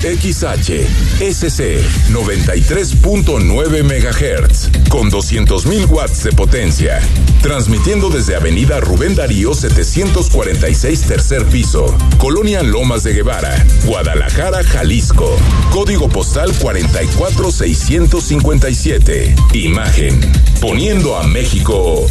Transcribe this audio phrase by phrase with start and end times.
[0.00, 0.88] XH,
[1.20, 7.02] SC 93.9 MHz con 200.000 watts de potencia,
[7.42, 15.36] transmitiendo desde Avenida Rubén Darío 746 tercer piso, Colonia Lomas de Guevara, Guadalajara, Jalisco.
[15.70, 19.34] Código postal 44657.
[19.52, 20.18] Imagen,
[20.62, 22.06] poniendo a México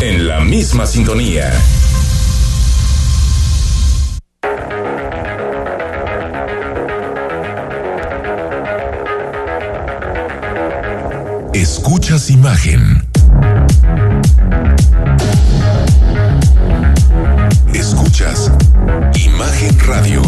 [0.00, 1.52] en la misma sintonía.
[11.54, 13.00] Escuchas imagen.
[17.72, 18.50] Escuchas
[19.14, 20.22] Imagen Radio.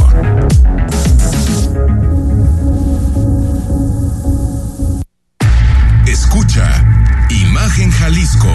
[6.06, 6.84] Escucha
[7.30, 8.54] Imagen Jalisco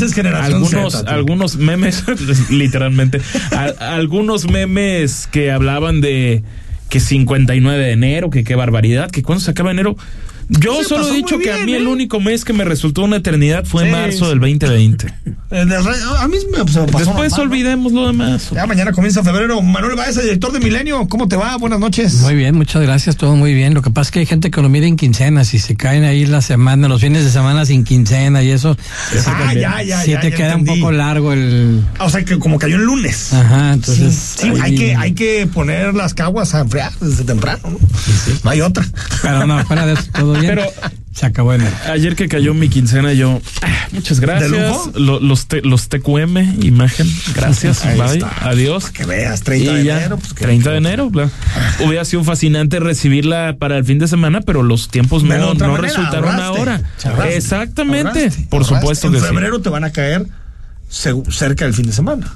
[0.42, 2.04] algunos, Z, algunos memes,
[2.50, 3.20] literalmente,
[3.52, 6.42] a- algunos memes que hablaban de
[6.88, 9.96] que 59 de enero, que qué barbaridad, que cuando se acaba enero.
[10.58, 11.86] Yo solo he dicho que a mí el ¿eh?
[11.86, 14.30] único mes que me resultó una eternidad fue Sí, marzo sí.
[14.30, 15.14] del 2020.
[15.50, 17.42] El del rey- a mí me, me pasó Después normal, ¿no?
[17.42, 18.50] olvidemos lo demás.
[18.54, 19.60] Ya mañana comienza febrero.
[19.60, 21.08] Manuel Baeza, director de Milenio.
[21.08, 21.56] ¿Cómo te va?
[21.56, 22.14] Buenas noches.
[22.20, 23.74] Muy bien, muchas gracias, todo muy bien.
[23.74, 26.04] Lo que pasa es que hay gente que lo mide en quincenas y se caen
[26.04, 28.76] ahí la semana, los fines de semana sin quincena y eso.
[29.26, 30.70] Ah, ya, ya, sí ya, te ya queda entendí.
[30.74, 31.82] un poco largo el.
[31.98, 33.32] Ah, O sea, que como cayó el lunes.
[33.32, 34.36] Ajá, entonces.
[34.38, 37.58] Sí, hay que, hay que poner las caguas a enfriar desde temprano.
[37.64, 37.78] ¿no?
[38.44, 38.84] No hay otra.
[39.20, 40.54] Pero no, fuera de eso, todo bien.
[40.56, 40.70] Pero-
[41.12, 41.70] se acabó enero.
[41.92, 44.50] Ayer que cayó mi quincena, yo, ah, muchas gracias.
[44.52, 44.92] ¿De lujo?
[44.94, 47.84] Lo- los, te- los TQM, imagen, gracias.
[47.84, 48.12] Ahí bye.
[48.18, 48.30] está.
[48.48, 48.90] Adiós.
[48.90, 50.16] Que veas, 30 de ya, enero.
[50.18, 51.28] Pues, que- 30 de enero, bla.
[51.84, 55.66] Hubiera sido fascinante recibirla para el fin de semana, pero los tiempos la no, otra
[55.66, 56.80] no manera, resultaron ahorraste, ahora.
[57.04, 58.74] ahorraste, Exactamente, ahorraste, por ahorraste.
[58.80, 59.26] supuesto en que sí.
[59.26, 60.26] febrero te van a caer
[60.88, 62.32] cerca del fin de semana.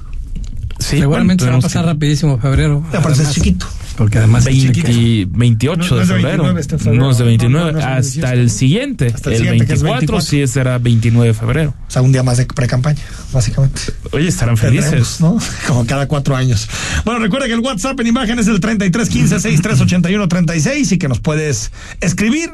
[0.79, 2.83] Sí, Seguramente se bueno, va a pasar tenemos rapidísimo febrero.
[2.91, 3.65] Ya pareces Además, chiquito.
[3.97, 4.87] Porque además que- es chiquito.
[4.87, 6.43] 20 28 No, no de es de febrero.
[6.43, 7.03] 29 febrero.
[7.03, 7.65] No es de No, 29.
[7.65, 8.41] no, no es de hasta 28.
[8.41, 9.07] el siguiente.
[9.13, 10.47] Hasta el el, siguiente, que es 24, 24.
[10.47, 11.73] sí será 29 de febrero.
[11.87, 12.99] O sea, un día más de pre-campaña,
[13.31, 13.81] básicamente.
[14.11, 15.19] Oye, estarán felices.
[15.67, 16.67] Como cada cuatro años.
[17.05, 22.51] Bueno, recuerda que el WhatsApp en imagen es el 3315-6381-36 y que nos puedes escribir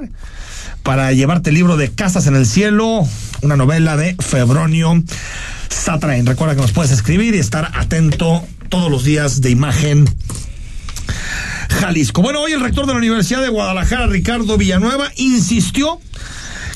[0.84, 3.08] para llevarte el libro de Casas en el Cielo,
[3.42, 5.04] una novela de Febronio
[5.70, 6.26] Satrain.
[6.26, 10.10] Recuerda que nos puedes escribir y estar atento todos los días de imagen.
[11.72, 12.22] Jalisco.
[12.22, 16.00] Bueno, hoy el rector de la Universidad de Guadalajara, Ricardo Villanueva, insistió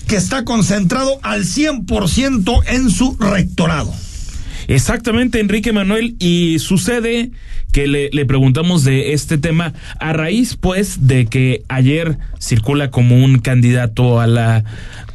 [0.07, 3.93] que está concentrado al 100% en su rectorado.
[4.67, 7.31] Exactamente, Enrique Manuel, y sucede
[7.75, 13.39] que le, preguntamos de este tema a raíz, pues, de que ayer circula como un
[13.39, 14.63] candidato a la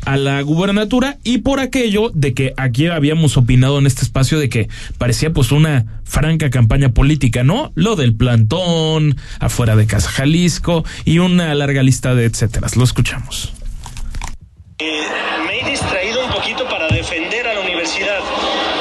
[0.05, 4.51] a la gubernatura y por aquello de que aquí habíamos opinado en este espacio de
[4.51, 4.69] que
[4.99, 7.73] parecía pues una franca campaña política, ¿no?
[7.77, 12.69] Lo del plantón, afuera de Casa Jalisco y una larga lista de etcétera.
[12.77, 13.55] Lo escuchamos.
[14.79, 15.03] Eh,
[15.47, 18.21] me he distraído un poquito para defender a la universidad,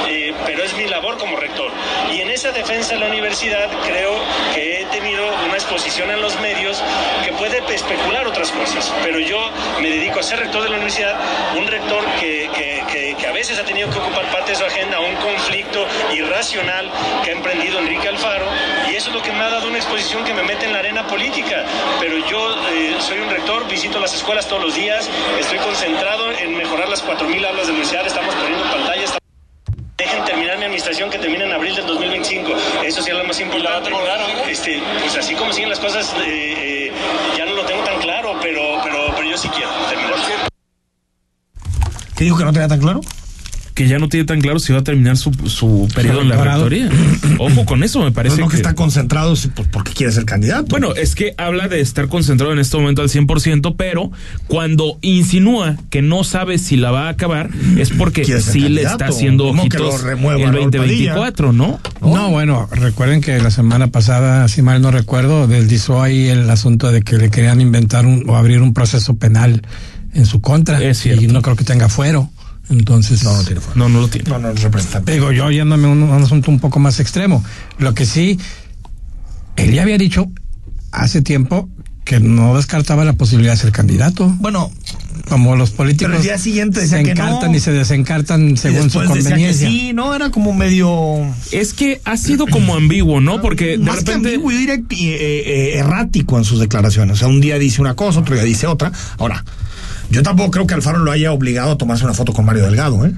[0.09, 1.71] eh, pero es mi labor como rector.
[2.13, 4.13] Y en esa defensa de la universidad creo
[4.53, 6.81] que he tenido una exposición en los medios
[7.25, 9.51] que puede especular otras cosas, pero yo
[9.81, 11.19] me dedico a ser rector de la universidad,
[11.57, 14.63] un rector que, que- que- que a veces ha tenido que ocupar parte de su
[14.63, 16.89] agenda, un conflicto irracional
[17.25, 18.45] que ha emprendido Enrique Alfaro,
[18.89, 20.79] y eso es lo que me ha dado una exposición que me mete en la
[20.79, 21.65] arena política,
[21.99, 25.09] pero yo eh, soy un rector, visito las escuelas todos los días,
[25.41, 29.19] estoy concentrado en mejorar las 4.000 aulas de la universidad, estamos poniendo pantallas.
[29.99, 32.53] Dejen terminar mi administración que termina en abril del 2025.
[32.85, 33.91] Eso sí es lo más importante.
[34.49, 36.91] Este, pues así como siguen las cosas, eh, eh,
[37.37, 40.15] ya no lo tengo tan claro, pero, pero, pero yo sí quiero terminar.
[42.15, 43.01] ¿Qué dijo que no tenía tan claro?
[43.79, 46.43] Que ya no tiene tan claro si va a terminar su, su periodo en la
[46.43, 46.89] rectoría.
[47.39, 49.33] Ojo con eso, me parece No, no que que- está concentrado
[49.71, 50.65] porque quiere ser candidato.
[50.67, 54.11] Bueno, es que habla de estar concentrado en este momento al 100%, pero
[54.47, 59.05] cuando insinúa que no sabe si la va a acabar, es porque sí le está
[59.07, 61.79] haciendo Como que ojitos el Raúl 2024, ¿no?
[62.01, 66.91] No, bueno, recuerden que la semana pasada, si mal no recuerdo, deslizó ahí el asunto
[66.91, 69.61] de que le querían inventar un, o abrir un proceso penal
[70.13, 70.83] en su contra.
[70.83, 71.23] Es cierto.
[71.23, 72.29] Y no creo que tenga fuero.
[72.69, 73.79] Entonces, no, no tiene fuerza.
[73.79, 74.29] No, no lo tiene.
[74.29, 75.11] No, no es representante.
[75.11, 77.43] digo yo yéndome a un, asunto un poco más extremo.
[77.79, 78.39] Lo que sí,
[79.55, 80.31] él ya había dicho
[80.91, 81.69] hace tiempo
[82.05, 84.33] que no descartaba la posibilidad de ser candidato.
[84.39, 84.71] Bueno,
[85.27, 87.23] Como los políticos Pero el día siguiente decía se que no.
[87.27, 89.69] encantan y se desencartan y según su después decía que conveniencia.
[89.69, 90.89] sí, no, era como medio.
[91.51, 93.41] Es que ha sido como ambiguo, ¿no?
[93.41, 94.29] Porque de más repente.
[94.29, 97.13] que ambiguo, yo diría eh, eh, errático en sus declaraciones.
[97.13, 98.91] O sea, un día dice una cosa, otro día dice otra.
[99.19, 99.43] Ahora,
[100.09, 103.05] yo tampoco creo que Alfaro lo haya obligado a tomarse una foto con Mario Delgado,
[103.05, 103.13] ¿eh?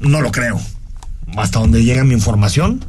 [0.00, 0.60] No lo creo.
[1.36, 2.84] Hasta donde llega mi información,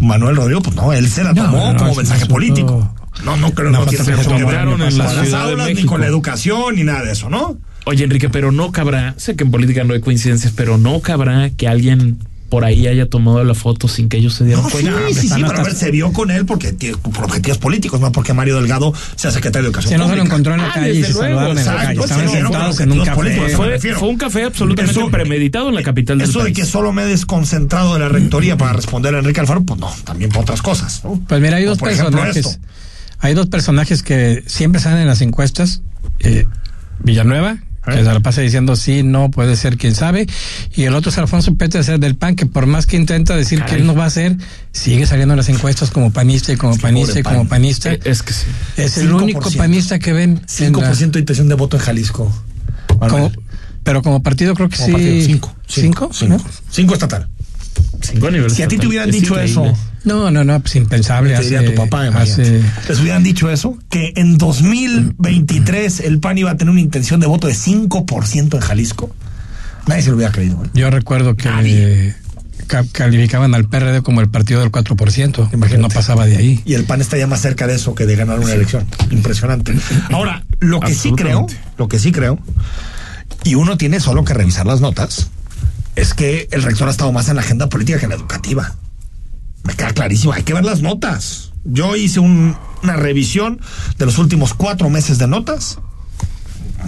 [0.00, 2.94] Manuel Rodrigo, pues no, él se la No, tomó no, no, como mensaje político.
[3.24, 6.06] No, no creo no que se tomaron en la con las aulas, ni con la
[6.06, 7.58] educación, ni nada de eso, ¿no?
[7.84, 11.50] Oye, Enrique, pero no cabrá, sé que en política no hay coincidencias, pero no cabrá
[11.50, 12.18] que alguien
[12.52, 14.92] por ahí haya tomado la foto sin que ellos se dieran No, sí, cuenta.
[15.18, 18.12] sí, sí, pero a ver, se vio con él porque tiene- por objetivos políticos, no
[18.12, 20.72] porque Mario Delgado sea secretario de Educación Si no se lo encontró en la Ah,
[20.74, 21.98] calle y se saludaron en la calle.
[22.00, 23.56] Estaban sentados en un café.
[23.94, 26.56] Fue, un café absolutamente Eso- premeditado en la capital del Eso de país.
[26.58, 29.90] que solo me he desconcentrado de la rectoría para responder a Enrique Alfaro, pues no,
[30.04, 31.00] también por otras cosas.
[31.04, 31.22] ¿no?
[31.26, 32.60] Pues mira, hay dos ejemplo personajes.
[33.20, 35.80] Hay dos personajes que siempre salen en las encuestas.
[36.18, 36.44] Eh,
[37.02, 40.26] Villanueva, que se la pasa diciendo sí, no, puede ser, quién sabe.
[40.74, 43.74] Y el otro es Alfonso Pérez del PAN, que por más que intenta decir Caray.
[43.74, 44.36] que él no va a hacer,
[44.72, 47.48] sigue saliendo en las encuestas como panista y como panista y como PAN.
[47.48, 47.92] panista.
[47.92, 48.46] Eh, Es que sí.
[48.76, 49.22] es el 5%.
[49.22, 50.30] único panista que ven.
[50.58, 52.32] en la- 5% de intención de voto en Jalisco.
[53.08, 53.32] como-
[53.82, 54.92] pero como partido creo que Como sí.
[54.92, 55.56] partido, cinco.
[55.66, 56.10] ¿Cinco?
[56.12, 56.36] Cinco.
[56.36, 56.44] ¿no?
[56.70, 57.28] Cinco estatal.
[58.00, 58.54] Cinco aniversario.
[58.56, 59.70] Si a ti te hubieran Es dicho increíble.
[59.70, 61.34] eso, No, no, no, pues impensable.
[61.36, 62.62] te diría hace- tu papá, hace-.
[62.88, 67.26] Les hubieran dicho eso, que en 2023 el PAN iba a tener una intención de
[67.26, 69.14] voto de 5% en Jalisco.
[69.86, 70.62] Nadie se lo hubiera creído.
[70.64, 70.68] ¿eh?
[70.74, 72.08] Yo recuerdo que Nadie.
[72.08, 72.14] eh,
[72.92, 75.78] calificaban al PRD como el partido del 4%, porque Imagínate.
[75.82, 76.60] no pasaba de ahí.
[76.64, 78.86] Y el PAN está ya más cerca de eso que de ganar una elección.
[79.10, 79.74] Impresionante.
[80.10, 81.46] Ahora, lo que sí creo,
[81.78, 82.38] lo que sí creo,
[83.44, 85.28] y uno tiene solo que revisar las notas,
[85.96, 88.74] es que el rector ha estado más en la agenda política que en la educativa.
[89.64, 91.52] Me queda clarísimo, hay que ver las notas.
[91.64, 93.60] Yo hice un- una revisión
[93.98, 95.78] de los últimos cuatro meses de notas.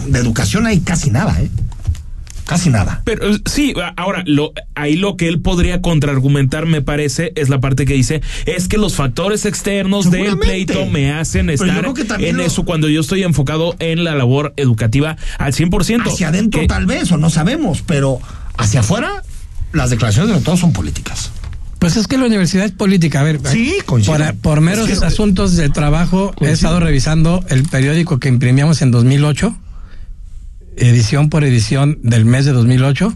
[0.09, 1.51] De educación hay casi nada, ¿eh?
[2.47, 3.01] Casi nada.
[3.07, 7.87] Pero sí, ahora, lo, ahí lo que él podría contraargumentar, me parece, es la parte
[7.87, 11.87] que dice, es que los factores externos del pleito me hacen estar
[12.21, 16.11] en lo- eso cuando yo estoy enfocado en la labor educativa al 100%.
[16.13, 18.19] Hacia adentro Que- tal vez, o no sabemos, pero
[18.59, 19.23] hacia afuera
[19.73, 21.31] las declaraciones de todos son políticas.
[21.85, 23.21] Pues es que la universidad es política.
[23.21, 27.65] A ver, Sí, por, por meros Es que- asuntos de trabajo, he estado revisando el
[27.65, 29.55] periódico que imprimíamos en 2008,
[30.77, 33.13] edición por edición del mes de 2008.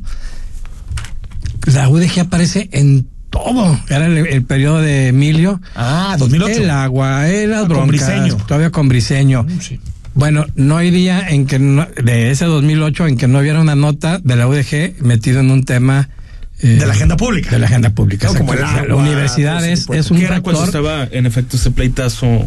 [1.72, 3.80] La UDG aparece en todo.
[3.88, 5.62] Era el, el periodo de Emilio.
[5.74, 6.62] Ah, 2008.
[6.62, 9.46] El agua, las Ah, con todavía con Briseño.
[9.60, 9.80] sí.
[10.12, 13.76] Bueno, no hay día en que no- de ese 2008 en que no hubiera una
[13.76, 16.10] nota de la UDG metido en un tema
[16.60, 17.50] eh, De la agenda pública.
[17.50, 18.28] de la agenda pública.
[18.32, 21.56] No, como la universidad ese es, de es un que era cuando estaba, en efecto,
[21.56, 22.46] ese pleitazo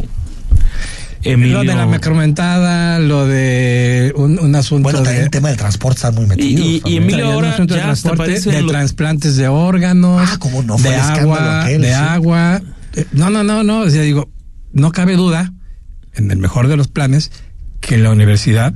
[1.23, 1.63] Emilio.
[1.63, 5.57] Lo de la macromentada, lo de un, un asunto Bueno, también de, el tema del
[5.57, 6.65] transporte están muy Y- metidos.
[6.65, 7.03] y- y también.
[7.03, 10.89] Emilio ahora asunto de ya hasta transporte, de trasplantes de órganos, Ah, cómo no, fue
[10.89, 11.93] de agua, aquel, de sí.
[11.93, 12.61] agua.
[12.95, 13.81] Eh, No, no, no, no.
[13.81, 14.31] O sea, digo,
[14.73, 15.53] no cabe duda,
[16.15, 17.31] en el mejor de los planes,
[17.81, 18.73] que la universidad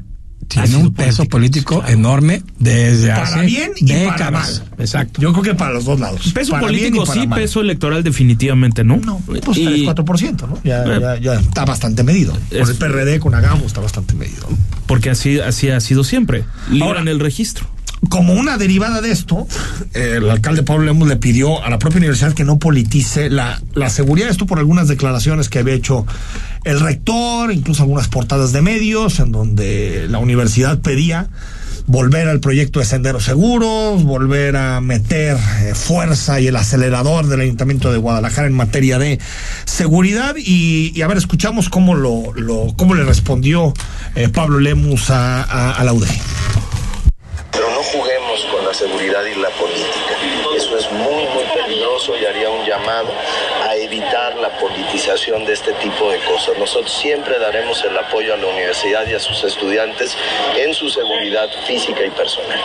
[0.47, 4.31] tiene un peso político enorme desde Para hace bien y para décadas.
[4.69, 4.79] mal.
[4.79, 5.21] Exacto.
[5.21, 6.31] Yo creo que para los dos lados.
[6.33, 7.39] Peso Para político para sí, mal.
[7.39, 8.97] peso electoral definitivamente, ¿no?
[8.97, 10.59] No, pues Y- 3, 4%, ¿no?
[10.63, 12.33] Ya, Eh, ya, ya está bastante medido.
[12.33, 14.47] Por es- el PRD con Agamo está bastante medido.
[14.87, 16.45] Porque así, así ha sido siempre.
[16.69, 17.67] Libran Ahora- el registro.
[18.09, 19.47] Como una derivada de esto,
[19.93, 23.89] el alcalde Pablo Lemus le pidió a la propia universidad que no politice la, la
[23.89, 24.29] seguridad.
[24.29, 26.05] Esto por algunas declaraciones que había hecho
[26.63, 31.27] el rector, incluso algunas portadas de medios, en donde la universidad pedía
[31.87, 37.41] volver al proyecto de senderos seguros, volver a meter eh, fuerza y el acelerador del
[37.41, 39.19] Ayuntamiento de Guadalajara en materia de
[39.65, 40.35] seguridad.
[40.37, 43.73] Y, a ver, escuchamos cómo, lo, lo- cómo le respondió
[44.15, 46.09] eh, Pablo Lemus a, a- a la UDG.
[48.35, 50.17] Con la seguridad y la política.
[50.53, 53.07] Eso es muy, muy peligroso y haría un llamado
[53.85, 56.57] evitar la politización de este tipo de cosas.
[56.57, 60.17] Nosotros siempre daremos el apoyo a la universidad y a sus estudiantes
[60.57, 62.59] en su seguridad física y personal.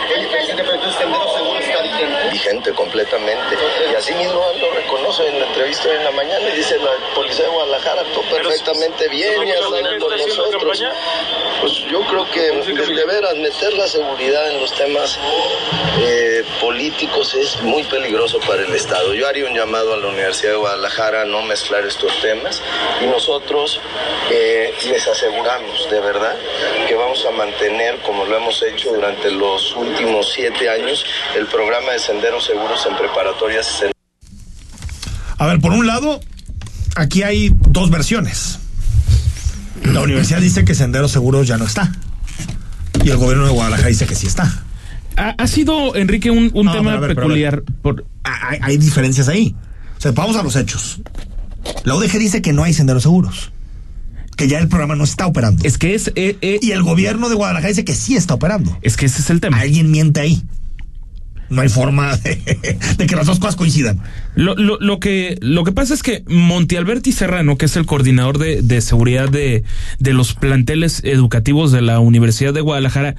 [2.31, 3.57] Vigente completamente.
[3.91, 7.45] Y así mismo lo reconoce en la entrevista de la mañana y dice la policía
[7.45, 10.83] de Guadalajara actuó perfectamente bien y está con nosotros.
[11.61, 15.19] Pues yo creo que de veras meter la seguridad en los temas
[15.99, 19.13] eh, políticos es muy peligroso para el Estado.
[19.13, 22.61] Yo haría un llamado a la Universidad de Guadalajara a no mezclar estos temas
[23.01, 23.79] y nosotros
[24.31, 26.35] eh, les aseguramos de verdad
[26.87, 31.91] que vamos a mantener, como lo hemos hecho durante los últimos siete años, el programa
[31.91, 33.85] de senderos seguros en preparatorias.
[35.37, 36.19] A ver, por un lado,
[36.95, 38.59] aquí hay dos versiones.
[39.83, 41.91] La universidad dice que senderos seguros ya no está.
[43.03, 44.63] Y el gobierno de Guadalajara dice que sí está.
[45.17, 47.63] Ha, ha sido, Enrique, un, un No, tema ver, peculiar.
[47.81, 49.55] Por, Hay, hay diferencias ahí.
[50.01, 50.99] Sea, vamos a los hechos.
[51.83, 53.51] La UDG dice que no hay senderos seguros.
[54.35, 55.63] Que ya el programa no está operando.
[55.63, 58.75] es que es, eh, eh, Y el gobierno de Guadalajara dice que sí está operando.
[58.81, 59.59] es que ese es el tema.
[59.59, 60.41] Alguien miente ahí.
[61.51, 64.01] No hay forma de, de que las dos cosas coincidan.
[64.33, 68.39] Lo, lo, lo que lo que pasa es que Montialberti Serrano, que es el coordinador
[68.39, 69.63] de, de seguridad de,
[69.99, 73.17] de los planteles educativos de la Universidad de Guadalajara,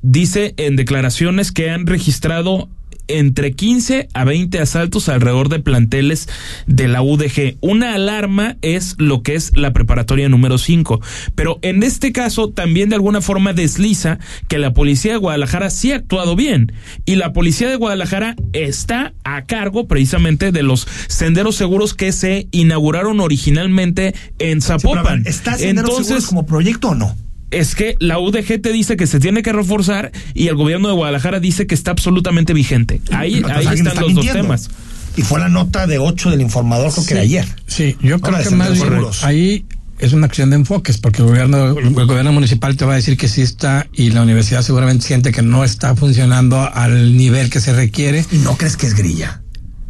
[0.00, 2.70] dice en declaraciones que han registrado
[3.08, 6.28] entre 15 a 20 asaltos alrededor de planteles
[6.66, 7.56] de la UDG.
[7.60, 11.00] Una alarma es lo que es la preparatoria número 5.
[11.34, 14.18] Pero en este caso también de alguna forma desliza
[14.48, 16.72] que la policía de Guadalajara sí ha actuado bien.
[17.04, 22.48] Y la policía de Guadalajara está a cargo precisamente de los senderos seguros que se
[22.50, 25.22] inauguraron originalmente en Sí, Zapopan.
[25.22, 27.16] ver, ¿Está senderos seguros Entonces, como proyecto o no?
[27.52, 30.94] Es que la UDG te dice que se tiene que reforzar y el gobierno de
[30.94, 33.00] Guadalajara dice que está absolutamente vigente.
[33.12, 34.70] Ahí, ahí están está los dos temas.
[35.16, 37.44] Y fue la nota de 8 del informador, creo que era ayer.
[37.66, 38.92] Sí, yo Ahora creo de que más bien
[39.22, 39.64] ahí
[39.98, 43.16] es una acción de enfoques, porque el gobierno, el gobierno municipal te va a decir
[43.16, 47.60] que sí está y la universidad seguramente siente que no está funcionando al nivel que
[47.60, 48.24] se requiere.
[48.32, 49.42] ¿Y no crees que es grilla?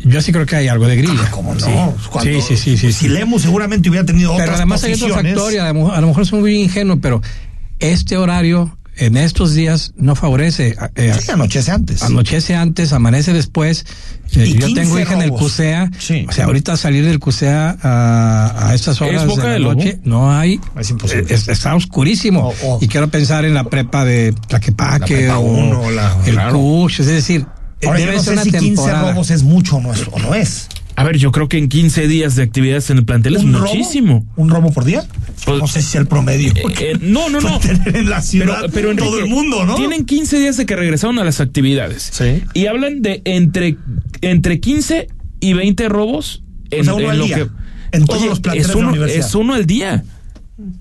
[0.05, 1.15] Yo sí creo que hay algo de grilla.
[1.27, 1.61] Ah, ¿Cómo no?
[1.61, 1.71] Sí,
[2.11, 3.09] Cuando- sí, sí, sí, sí, Si sí.
[3.09, 6.01] Lemus seguramente hubiera tenido Pero otras además hay otro factor y a lo, mejor- a
[6.01, 7.23] lo mejor es muy ingenuo, pero
[7.83, 10.77] este horario en estos días no favorece.
[10.97, 12.03] eh, Sí, anochece antes.
[12.03, 13.87] Anochece antes, amanece después.
[14.35, 15.31] Eh, yo 15 tengo hija en el.
[15.31, 15.91] CUSEA.
[15.99, 16.27] Sí.
[16.29, 20.61] O sea, ahorita salir del CUSEA a, a estas horas de la noche no hay.
[20.79, 21.27] Es imposible.
[21.35, 22.49] es- está oscurísimo.
[22.63, 26.17] O- o- y quiero pensar en la prepa de Tlaquepaque La prepa o uno, la-
[26.27, 26.59] el claro.
[26.59, 27.01] CUSH.
[27.01, 27.47] Es decir,
[27.85, 29.11] Ahora, yo debe no ser sé una si 15 temporada.
[29.13, 30.03] robos es mucho o no es.
[30.13, 30.69] O no es.
[30.95, 33.55] A ver, yo creo que en 15 días de actividades en el plantel es ¿Un
[33.55, 33.65] robo?
[33.67, 34.27] muchísimo.
[34.37, 35.05] ¿Un robo por día?
[35.47, 36.53] Pues- no sé si es el promedio.
[36.81, 37.59] Eh, no, no, no.
[37.61, 39.75] Tener en la Pero, ciudad pero Enrique, todo el mundo, ¿no?
[39.77, 42.11] Tienen 15 días de que regresaron a las actividades.
[42.13, 42.43] Sí.
[42.55, 43.77] Y hablan de entre,
[44.21, 45.09] entre 15
[45.41, 46.43] y 20 robos.
[46.79, 47.49] O sea, uno al día,
[47.93, 49.27] en todos los planteles es de la uno, universidad.
[49.27, 50.05] es uno al día.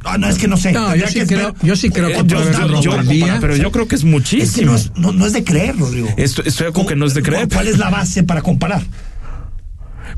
[0.03, 0.73] Ah, no, es que no sé.
[0.73, 3.37] No, yo sí que creo- yo sí creo que haber datos robo para al día.
[3.41, 4.71] Pero yo creo que es Es que muchísimo.
[4.71, 6.09] no es, no, no es de creer, Rodrigo.
[6.17, 7.47] Esto- estoy como que no es de creer.
[7.47, 8.83] ¿Cuál es la base para comparar?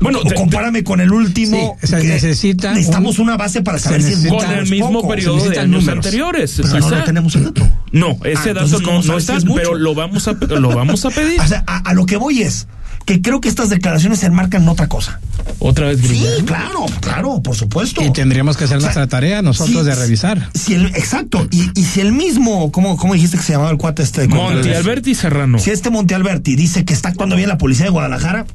[0.00, 1.76] Bueno, o compárame con el último.
[1.80, 4.68] Sí, o sea, que necesita necesitamos un- una base para saber si es con el
[4.68, 5.08] mismo poco.
[5.08, 6.04] periodo de años números.
[6.04, 6.54] anteriores.
[6.56, 6.98] Pero no, quizá.
[6.98, 7.68] no tenemos el dato.
[7.92, 10.68] No, ese Ah, entonces, dato ¿cómo no, no está, es pero lo vamos a, lo
[10.74, 11.40] vamos a pedir.
[11.40, 12.66] O sea, a, a lo que voy es
[13.06, 15.20] que creo que estas declaraciones se enmarcan en otra cosa.
[15.58, 16.30] Otra vez Sí, grilla.
[16.46, 18.02] claro, claro, por supuesto.
[18.02, 20.48] Y tendríamos que hacer O sea, nuestra tarea nosotros sí, de revisar.
[20.54, 21.46] Si el, exacto.
[21.50, 24.26] Y, y si el mismo, ¿cómo, ¿cómo dijiste que se llamaba el cuate este?
[24.28, 24.78] Contreras?
[24.78, 25.58] Alberti Serrano.
[25.58, 28.46] Si este Monte Alberti dice que está actuando bien la policía de Guadalajara,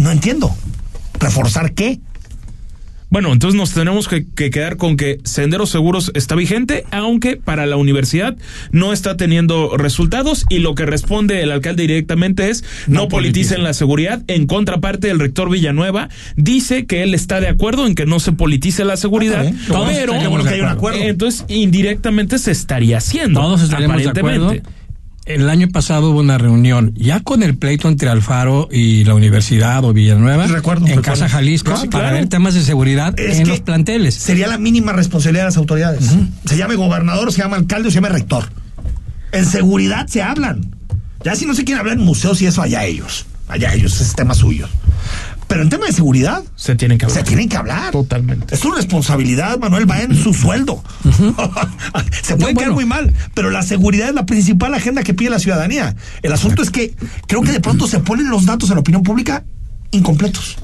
[0.00, 0.54] no entiendo.
[1.18, 2.00] ¿Reforzar qué?
[3.12, 7.66] Bueno, entonces nos tenemos que, que quedar con que Senderos Seguros está vigente, aunque para
[7.66, 8.36] la universidad
[8.70, 13.64] no está teniendo resultados y lo que responde el alcalde directamente es no, No politicen
[13.64, 14.22] la seguridad.
[14.28, 18.30] En contraparte, el rector Villanueva dice que él está de acuerdo en que no se
[18.30, 19.66] politice la seguridad, Ah, está bien.
[19.66, 21.00] Todos pero estaríamos de acuerdo.
[21.00, 23.40] entonces indirectamente se estaría haciendo.
[23.40, 24.54] Todos estaríamos de acuerdo.
[25.34, 29.84] El año pasado hubo una reunión ya con el pleito entre Alfaro y la universidad
[29.84, 31.12] o Villanueva Recuerdo, en recuerdo.
[31.12, 32.14] Casa Jalisco para claro.
[32.14, 34.14] ver temas de seguridad Es en los planteles.
[34.14, 36.04] Sería la mínima responsabilidad de las autoridades.
[36.46, 38.44] Se llame gobernador, se llama alcalde o se llama rector.
[39.32, 40.74] En seguridad se hablan.
[41.22, 43.26] Ya si no se quieren hablar en museos y eso, allá ellos.
[43.48, 44.68] Allá ellos, ese es tema suyo.
[45.50, 47.18] Pero en tema de seguridad, Se tienen que hablar.
[47.18, 47.90] se tienen que hablar.
[47.90, 48.54] Totalmente.
[48.54, 50.80] Es su responsabilidad, Manuel, va en su sueldo.
[52.22, 52.72] se puede No, bueno.
[52.74, 55.96] muy mal, pero la seguridad es la principal agenda que pide la ciudadanía.
[56.22, 56.94] El asunto es que
[57.26, 59.44] creo que de pronto se ponen los datos a la opinión pública
[59.90, 60.56] incompletos.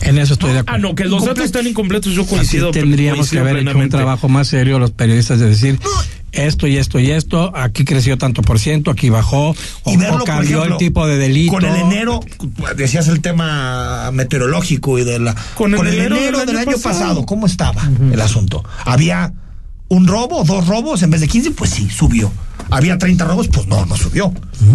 [0.00, 0.80] En eso estoy de Ah, acuerdo.
[0.88, 2.70] no, que los datos están incompletos, yo Así coincido.
[2.72, 5.78] tendríamos que haber hecho un trabajo más serio los periodistas de decir
[6.34, 9.50] esto y esto y esto, aquí creció tanto por ciento, aquí bajó,
[9.82, 11.52] o, y verlo, o por cambió ejemplo, el tipo de delito.
[11.52, 12.20] Con el enero,
[12.76, 15.34] decías el tema meteorológico y de la.
[15.54, 18.64] Con el el enero enero, del del año año pasado, pasado, ¿cómo estaba el asunto?
[18.84, 19.32] Había
[19.88, 22.32] un robo, dos robos en vez de 15, pues sí, subió.
[22.70, 24.32] Había 30 robos, pues no, no subió.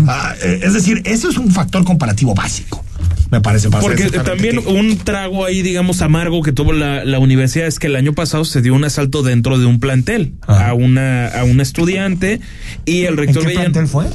[0.08, 2.84] Ah, eh, es decir, eso es un factor comparativo básico.
[3.32, 7.78] Me parece Porque también un trago ahí, digamos, amargo que tuvo la, la universidad es
[7.78, 10.70] que el año pasado se dio un asalto dentro de un plantel Ah.
[10.70, 12.42] a una a un estudiante
[12.86, 14.06] y el qué- ¿En rector qué plantel fue?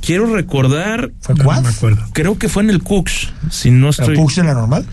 [0.00, 1.64] quiero recordar, ¿Fue Cuad?
[2.12, 4.84] creo que fue en el Cooks, si no ¿El estoy Cux de la normal?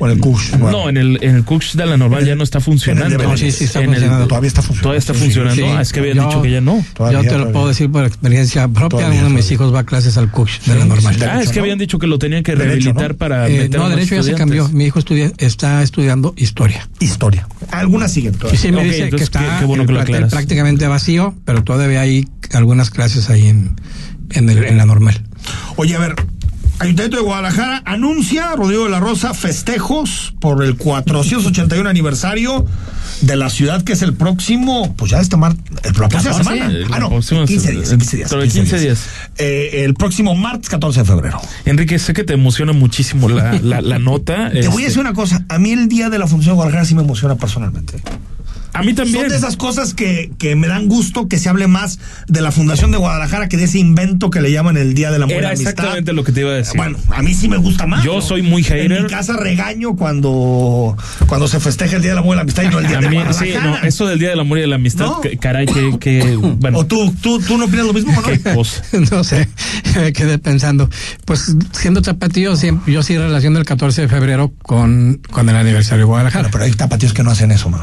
[0.00, 0.56] ¿O en el Cux?
[0.58, 3.06] No, en el, en el de la normal ya no está funcionando.
[3.06, 4.26] en el de No, sí, sí está En el- funcionando.
[4.28, 4.82] Todavía está funcionando.
[4.82, 5.54] Todavía está funcionando.
[5.56, 5.62] sí.
[5.76, 6.84] Ah, es que habían Yo- dicho que ya no.
[6.94, 7.52] Todavía, Yo te lo todavía.
[7.52, 8.88] puedo decir por experiencia propia.
[8.88, 9.54] Todavía, Uno de mis todavía.
[9.54, 11.14] hijos va a clases al CUCH de la normal.
[11.14, 11.62] sí, Ah, es que ¿no?
[11.64, 13.16] habían dicho que lo tenían que Derecho, rehabilitar ¿no?
[13.16, 14.68] para Eh, meter no, más de hecho ya se cambió.
[14.68, 16.88] Mi hijo estudia, está estudiando historia.
[17.00, 17.48] Historia.
[17.72, 18.60] Algunas siguen todavía.
[18.60, 20.32] sí me dice que está qué- qué bueno el que lo plantel aclaras.
[20.32, 23.76] prácticamente vacío, pero todavía hay algunas clases ahí en,
[24.30, 25.22] en, el- en la normal.
[25.76, 26.14] Oye, a ver,
[26.80, 32.64] Ayuntamiento de Guadalajara anuncia, Rodrigo de la Rosa, festejos por el 481 aniversario
[33.20, 36.44] de la ciudad, que es el próximo, pues ya este mar, el, la próxima 14,
[36.44, 36.66] semana.
[36.66, 38.30] el Ah, no, próximo- 15 días, 15 días.
[38.30, 39.00] dentro de 15 días.
[39.38, 41.40] Eh, el próximo martes 14 de febrero.
[41.64, 44.50] Enrique, sé que te emociona muchísimo la, la, la nota.
[44.52, 46.56] Te voy a este, decir una cosa, a mí el día de la función de
[46.56, 48.00] Guadalajara sí me emociona personalmente.
[48.78, 49.20] A mí también.
[49.22, 52.52] Son de esas cosas que, que me dan gusto que se hable más de la
[52.52, 55.38] Fundación de Guadalajara que de ese invento que le llaman el Día del Amor y
[55.38, 55.70] Era la Amistad.
[55.72, 56.76] exactamente lo que te iba a decir.
[56.76, 58.04] Bueno, a mí sí me gusta más.
[58.04, 58.22] Yo ¿no?
[58.22, 58.92] soy muy hater.
[58.92, 62.62] En mi casa regaño cuando, cuando se festeja el Día del Amor y la Amistad
[62.64, 63.80] y no el Día A de mí, sí, Guadalajara.
[63.82, 65.20] no, eso del Día del Amor y de la Amistad, ¿No?
[65.20, 68.54] que- caray, que, que bueno, ¿O tú, tú, tú no opinas lo mismo, qué no?
[68.54, 68.82] cosa.
[69.10, 69.48] no sé,
[69.96, 70.88] me quedé pensando.
[71.24, 75.98] Pues siendo tapatío, siempre, yo sí relaciono el 14 de febrero con, con el aniversario
[76.00, 76.48] de Guadalajara.
[76.50, 77.80] Pero hay tapatíos que no hacen eso, man.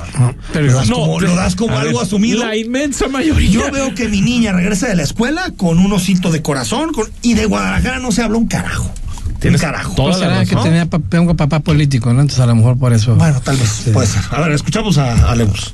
[0.54, 2.46] Pero lo das No, como, lo das como algo ver, asumido.
[2.46, 3.50] La inmensa mayoría.
[3.50, 7.10] Yo veo que mi niña regresa de la escuela con un osito de corazón con-
[7.22, 8.92] y de Guadalajara no se habla un carajo.
[9.28, 9.94] Un Tienes carajo.
[9.96, 12.22] toda será que tenía, pa- tengo papá político, ¿no?
[12.22, 13.16] Entonces a lo mejor por eso.
[13.16, 14.22] Bueno, tal vez, puede ser.
[14.32, 15.74] A ver, escuchamos a, a Lemus.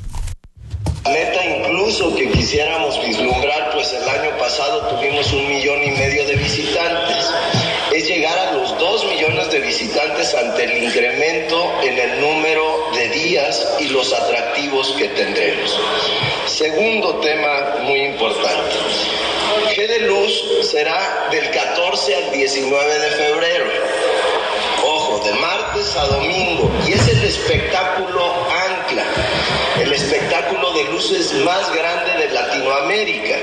[1.04, 6.36] Meta incluso que quisiéramos vislumbrar, pues el año pasado tuvimos un millón y medio de
[6.36, 7.26] visitantes.
[7.94, 12.62] Es llegar a los dos millones de visitantes ante el incremento en el número
[12.94, 15.78] de días y los atractivos que tendremos.
[16.46, 18.74] Segundo tema muy importante.
[19.76, 23.64] G de Luz será del 14 al 19 de febrero.
[25.20, 26.70] De martes a domingo.
[26.88, 29.04] Y es el espectáculo ancla,
[29.80, 33.36] el espectáculo de luces más grande de Latinoamérica.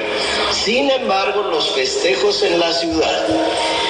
[0.52, 3.28] Sin embargo, los festejos en la ciudad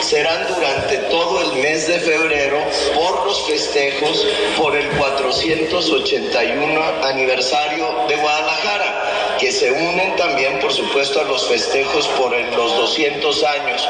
[0.01, 2.59] serán durante todo el mes de febrero
[2.93, 4.25] por los festejos
[4.57, 12.07] por el 481 aniversario de Guadalajara, que se unen también, por supuesto, a los festejos
[12.09, 13.87] por los 200 años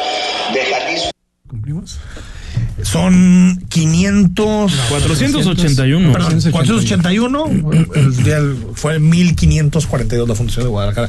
[0.53, 1.11] de Jalisco.
[2.83, 4.71] Son 500.
[4.89, 6.11] 481.
[6.13, 7.71] Perdón, 481.
[7.95, 11.07] El fue el 1542 la fundación de Guadalajara.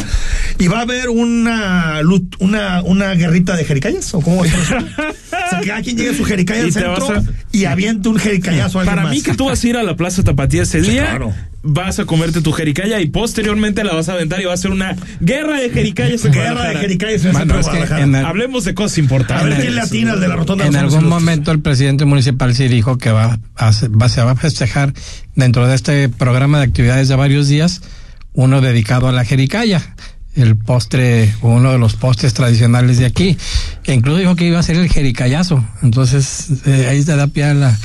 [0.59, 2.01] ¿Y va a haber una
[2.39, 4.15] una, una guerrita de jericayas?
[4.15, 4.79] ¿O cómo va a ser?
[4.79, 8.79] O sea, que cada quien llegue su jericaya al centro a- y aviente un jericayazo
[8.79, 9.15] a alguien Para más.
[9.17, 11.35] mí que tú vas a ir a la Plaza Tapatía ese Sí, día, claro.
[11.63, 14.71] Vas a comerte tu jericaya y posteriormente la vas a aventar y va a ser
[14.71, 18.03] una guerra de jericayas en Guerra de jericayas en Bueno, centro de es que Guadalajara.
[18.05, 19.49] en el- Hablemos de cosas A importantes.
[19.49, 20.67] ver quién le atina al de la rotonda.
[20.67, 21.11] En algún Ilustres?
[21.11, 24.95] momento el presidente municipal sí dijo que va a, se- va, se va a festejar
[25.35, 27.83] dentro de este programa de actividades de varios días,
[28.33, 29.95] uno dedicado a la jericaya,
[30.37, 33.37] el postre, uno de los postres tradicionales de aquí.
[33.85, 35.63] E incluso dijo que iba a ser el jericayazo.
[35.83, 37.77] Entonces, eh, ahí se da pie a la...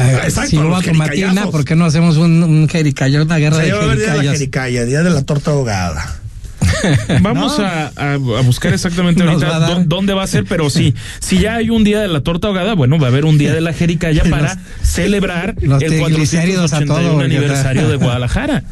[0.00, 1.46] a- Exacto, si a hubo tomatina.
[1.50, 4.32] ¿por qué no hacemos un, un jericaya, una guerra de ver día de la jericayas?
[4.34, 6.16] jericaya, día de la torta ahogada.
[7.20, 7.64] Vamos No.
[7.66, 11.70] a, buscar exactamente Nos ahorita va dónde va a ser, pero sí, si ya hay
[11.70, 14.22] un día de la torta ahogada, bueno, va a haber un día de la jericaya
[14.30, 18.62] para celebrar los el triglicéridos a 481 todo, aniversario de Guadalajara.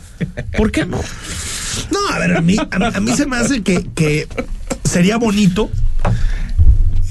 [0.56, 1.00] ¿Por qué no?
[1.90, 4.26] No, a ver, a mí, a, a mí se me hace que, que
[4.84, 5.70] sería bonito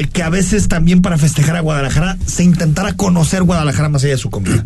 [0.05, 4.19] que a veces también para festejar a Guadalajara se intentara conocer Guadalajara más allá de
[4.19, 4.65] su comida.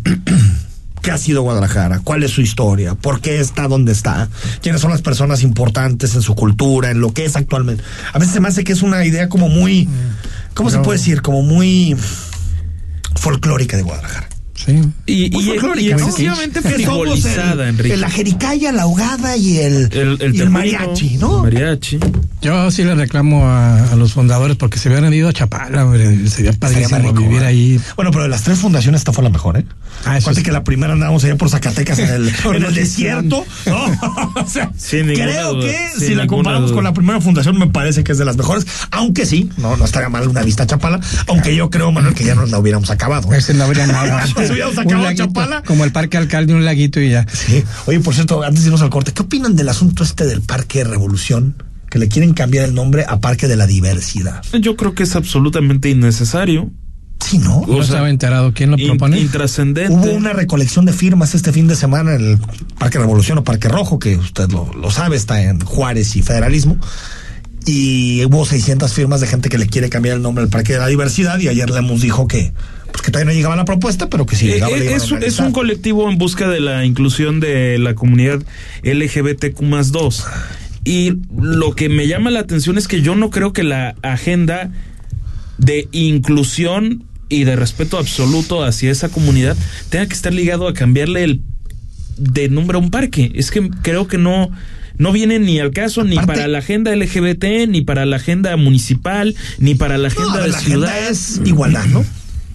[1.02, 2.00] ¿Qué ha sido Guadalajara?
[2.04, 2.94] ¿Cuál es su historia?
[2.94, 4.30] ¿Por qué está donde está?
[4.62, 7.84] ¿Quiénes son las personas importantes en su cultura, en lo que es actualmente?
[8.14, 9.90] A veces se me hace que es una idea como muy,
[10.54, 11.24] ¿cómo se puede decir?
[11.24, 11.98] Como muy
[13.16, 14.31] folclórica de Guadalajara.
[14.66, 14.80] Sí.
[15.06, 15.98] Y, y- folclórica, y ¿no?
[16.06, 17.98] excesivamente frivolizada, el, Enrique.
[17.98, 21.42] La jericaya, la ahogada y el, el, el, y el tejuino, mariachi, ¿no?
[21.44, 22.00] Mariachi.
[22.42, 26.28] Yo sí le reclamo a, a los fundadores porque se hubieran ido a Chapala, hombre.
[26.28, 27.80] Sería padrísimo rico, vivir ahí.
[27.96, 29.66] Bueno, pero de las tres fundaciones esta fue la mejor, ¿eh?
[30.06, 30.44] Ah, eso Acuérdate sí.
[30.46, 32.34] que la primera andábamos allá por Zacatecas en el,
[32.68, 33.46] en desierto.
[33.66, 33.86] ¿no?
[34.36, 36.76] o sea, Sin ninguna creo duda, que sin si la comparamos duda.
[36.76, 38.66] con la primera fundación, me parece que es de las mejores.
[38.92, 41.00] Aunque sí, no, no estaría mal una vista a Chapala.
[41.28, 43.32] Aunque yo creo, Manuel, que ya nos la hubiéramos acabado.
[43.34, 43.38] ¿eh?
[43.38, 44.26] Ese no habría nada.
[44.58, 45.64] Laguito, Chapala.
[45.64, 47.26] Como el parque alcalde, un laguito y ya.
[47.32, 47.64] Sí.
[47.88, 50.84] Oye, por cierto, antes de irnos al corte, ¿qué opinan del asunto este del Parque
[50.84, 51.56] Revolución?
[51.90, 54.42] Que le quieren cambiar el nombre a Parque de la Diversidad.
[54.60, 56.72] Yo creo que es absolutamente innecesario.
[57.20, 57.62] Sí, ¿no?
[57.68, 58.54] No O sea, estaba enterado.
[58.54, 59.20] ¿Quién lo in- propone?
[59.20, 59.94] intrascendente.
[59.94, 62.40] Hubo una recolección de firmas este fin de semana en el
[62.80, 66.78] Parque Revolución o Parque Rojo, que usted lo, lo sabe, está en Juárez y Federalismo.
[67.66, 70.80] Y hubo 600 firmas de gente que le quiere cambiar el nombre al Parque de
[70.80, 71.38] la Diversidad.
[71.40, 72.54] Y ayer Lemus dijo que,
[72.92, 75.12] pues que todavía no llegaba la propuesta, pero que si Eh, llegaba, le eh, es,
[75.12, 78.42] un- es un colectivo en busca de la inclusión de la comunidad
[78.84, 80.26] LGBTQ más 2.
[80.84, 84.72] Y lo que me llama la atención es que yo no creo que la agenda
[85.58, 89.56] de inclusión y de respeto absoluto hacia esa comunidad
[89.90, 91.42] tenga que estar ligado a cambiarle el
[92.18, 93.32] de nombre a un parque.
[93.36, 94.50] Es que creo que no
[94.98, 99.36] no viene ni al caso ni para la agenda LGBT, ni para la agenda municipal,
[99.58, 100.90] ni para la No, agenda de la ciudad.
[100.90, 102.04] agenda es igualdad, ¿no?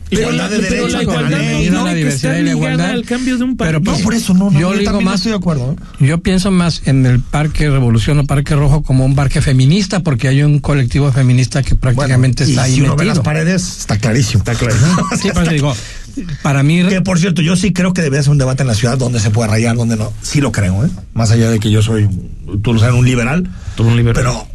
[0.08, 0.92] Pero igualdad de la- derechos.
[0.92, 1.84] la igualdad la no ley, tiene ¿no?
[1.84, 2.90] la que diversidad y la igualdad.
[2.90, 3.80] al cambio de un parque.
[3.80, 4.52] Pero, No, por eso no, no.
[4.52, 5.76] yo Yo, le digo más- estoy de acuerdo.
[6.00, 6.04] ¿eh?
[6.06, 10.28] Yo pienso más en el Parque Revolución o Parque Rojo como un parque feminista, porque
[10.28, 13.78] hay un colectivo feminista que prácticamente Bueno, está y ahí si uno ve las paredes,
[13.80, 14.44] está clarísimo.
[14.44, 14.76] Está claro.
[15.20, 15.74] Sí, pero digo,
[16.42, 18.74] para mí, Que por cierto, yo sí creo que debería ser un debate en la
[18.74, 20.12] ciudad donde se puede rayar, donde no.
[20.22, 20.88] Sí lo creo, ¿eh?
[21.14, 22.08] Más allá de que yo soy,
[22.62, 23.48] tú lo sabes, un liberal.
[23.76, 24.14] Tú un liberal.
[24.14, 24.46] Pero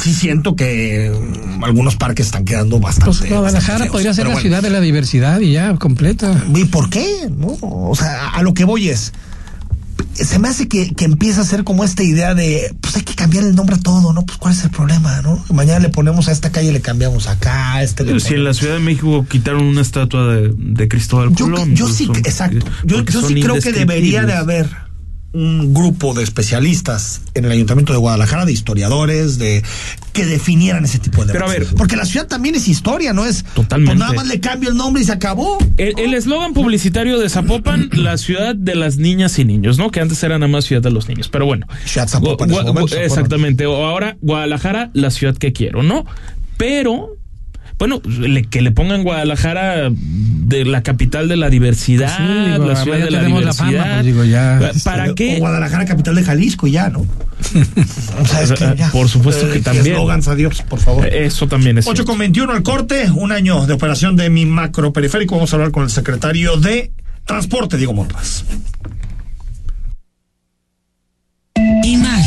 [0.00, 3.18] sí siento que mm, algunos parques están quedando bastante.
[3.18, 3.92] pues, Guadalajara bastante feos.
[3.92, 4.40] podría ser la bueno.
[4.42, 6.44] ciudad de la diversidad y ya, completa.
[6.54, 7.28] ¿Y por qué?
[7.36, 7.56] ¿No?
[7.60, 9.12] O sea, a lo que voy es.
[10.14, 13.14] Se me hace que, que empieza a ser como esta idea de, pues hay que
[13.14, 14.24] cambiar el nombre a todo, ¿no?
[14.26, 15.42] Pues cuál es el problema, ¿no?
[15.52, 18.52] Mañana le ponemos a esta calle, le cambiamos acá, a este le Si en la
[18.52, 21.74] Ciudad de México quitaron una estatua de, de Cristóbal Yo, Colón.
[21.74, 22.66] yo pues sí, son- exacto.
[22.84, 24.68] Yo, yo sí creo que debería de haber
[25.32, 29.62] un grupo de especialistas en el Ayuntamiento de Guadalajara, de historiadores, de
[30.12, 33.24] que definieran ese tipo de Pero a ver- porque la ciudad también es historia, no
[33.24, 33.92] es Totalmente.
[33.96, 35.58] pues nada más le cambio el nombre y se acabó.
[35.76, 39.90] El eslogan publicitario de Zapopan, la ciudad de las niñas y niños, ¿no?
[39.90, 41.28] Que antes era nada más ciudad de los niños.
[41.28, 41.66] Pero bueno.
[41.84, 43.04] Ciudad Zapopan en Gua- momento, Zapopan.
[43.04, 43.66] exactamente.
[43.66, 46.04] O ahora Guadalajara, la ciudad que quiero, ¿no?
[46.56, 47.16] Pero,
[47.80, 52.66] bueno, le- que le pongan Guadalajara de la capital de la diversidad, Pues sí, digo,
[52.66, 53.94] la ciudad ya de la tenemos la fama, diversidad.
[53.96, 55.36] pues digo, ya, ¿Para qué?
[55.36, 57.00] O Guadalajara, capital de Jalisco y ya, ¿no?
[58.20, 58.90] o sea, es que ya.
[58.92, 59.86] Por supuesto que Eh, también.
[59.88, 61.06] Eslogans, adiós, por favor.
[61.08, 61.86] Eso también es.
[61.86, 62.12] 8 cierto.
[62.12, 65.34] con 21 al corte, un año de operación de mi macro periférico.
[65.36, 66.92] Vamos a hablar con el secretario de
[67.26, 68.44] Transporte, Diego Montas.
[71.84, 72.19] Imagen.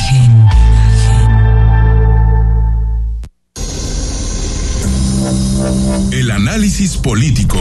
[6.34, 7.60] Análisis político.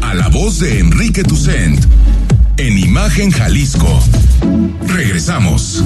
[0.00, 1.84] A la voz de Enrique Tucent.
[2.56, 4.02] En Imagen Jalisco.
[4.86, 5.84] Regresamos.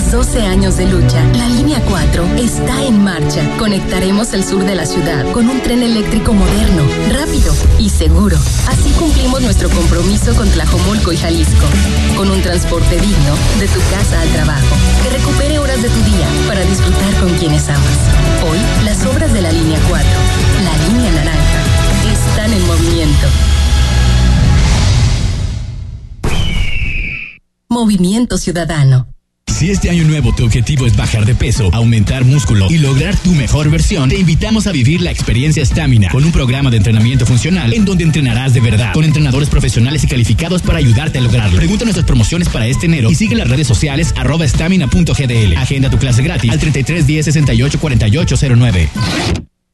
[0.00, 3.46] Tras 12 años de lucha, la línea 4 está en marcha.
[3.58, 8.38] Conectaremos el sur de la ciudad con un tren eléctrico moderno, rápido y seguro.
[8.66, 11.66] Así cumplimos nuestro compromiso con Tlajomulco y Jalisco.
[12.16, 16.26] Con un transporte digno de tu casa al trabajo, que recupere horas de tu día
[16.48, 17.98] para disfrutar con quienes amas.
[18.50, 20.08] Hoy, las obras de la línea 4,
[20.64, 21.60] la línea naranja,
[22.10, 23.26] están en movimiento.
[27.68, 29.19] Movimiento Ciudadano.
[29.60, 33.34] Si este año nuevo tu objetivo es bajar de peso, aumentar músculo y lograr tu
[33.34, 37.74] mejor versión, te invitamos a vivir la experiencia Stamina con un programa de entrenamiento funcional
[37.74, 41.58] en donde entrenarás de verdad con entrenadores profesionales y calificados para ayudarte a lograrlo.
[41.58, 44.46] Pregunta nuestras promociones para este enero y sigue las redes sociales arroba.
[45.58, 48.88] Agenda tu clase gratis al 33 10 68 48 09.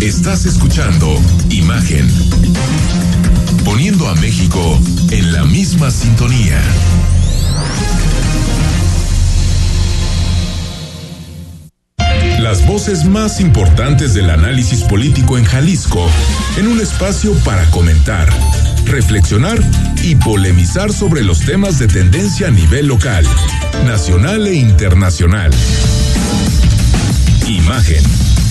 [0.00, 1.14] Estás escuchando
[1.50, 2.08] Imagen.
[3.66, 6.58] Poniendo a México en la misma sintonía.
[12.40, 16.08] Las voces más importantes del análisis político en Jalisco
[16.56, 18.26] en un espacio para comentar,
[18.86, 19.58] reflexionar
[20.02, 23.26] y polemizar sobre los temas de tendencia a nivel local,
[23.84, 25.50] nacional e internacional.
[27.46, 28.02] Imagen,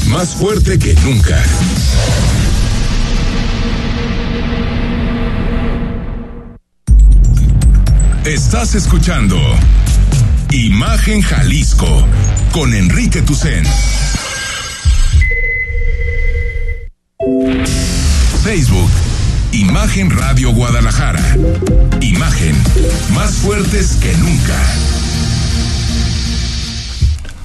[0.09, 1.41] más fuerte que nunca.
[8.25, 9.37] Estás escuchando
[10.51, 12.05] Imagen Jalisco
[12.51, 13.63] con Enrique Tucen.
[18.43, 18.89] Facebook,
[19.51, 21.23] Imagen Radio Guadalajara.
[22.01, 22.55] Imagen,
[23.13, 24.98] más fuertes que nunca.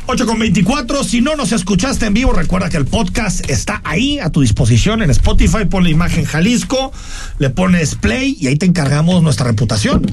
[0.07, 1.03] 8 con 24.
[1.03, 5.03] Si no nos escuchaste en vivo, recuerda que el podcast está ahí a tu disposición
[5.03, 5.65] en Spotify.
[5.65, 6.93] Ponle imagen Jalisco,
[7.39, 10.07] le pones play y ahí te encargamos nuestra reputación.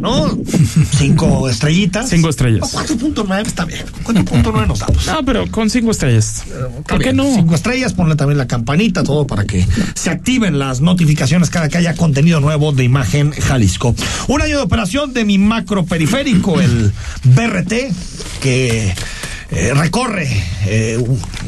[0.00, 0.36] ¿No?
[0.98, 2.08] Cinco estrellitas.
[2.08, 2.74] Cinco estrellas.
[2.74, 3.84] 4.9 está bien.
[4.04, 5.06] 4.9 nos damos.
[5.06, 6.44] No, pero con cinco estrellas.
[6.86, 7.24] ¿Por qué no?
[7.34, 11.78] Cinco estrellas, ponle también la campanita, todo para que se activen las notificaciones cada que
[11.78, 13.94] haya contenido nuevo de Imagen Jalisco.
[14.28, 16.92] Un año de operación de mi macro periférico, el
[17.24, 17.72] BRT,
[18.40, 18.94] que
[19.56, 20.28] eh, recorre
[20.66, 20.98] eh,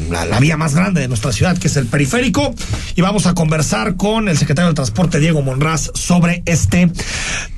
[0.09, 2.53] la, la, vía más grande de nuestra ciudad, que es el periférico,
[2.95, 6.89] y vamos a conversar con el secretario del Transporte, Diego Monraz, sobre este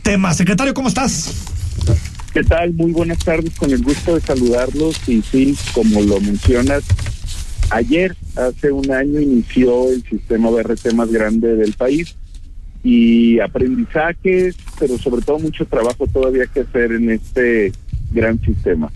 [0.02, 0.34] tema.
[0.34, 1.34] Secretario, ¿cómo estás?
[2.34, 2.74] ¿Qué tal?
[2.74, 6.84] Muy buenas tardes, con el gusto de saludarlos y sí, como lo mencionas,
[7.70, 12.16] ayer, hace un año, inició el sistema BRT más grande del país
[12.84, 17.72] y aprendizajes, pero sobre todo mucho trabajo todavía que hacer en este
[18.12, 18.92] gran sistema.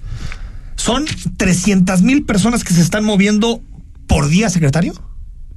[0.84, 1.06] ¿Son
[1.38, 3.62] 300 mil personas que se están moviendo
[4.06, 4.92] por día, secretario?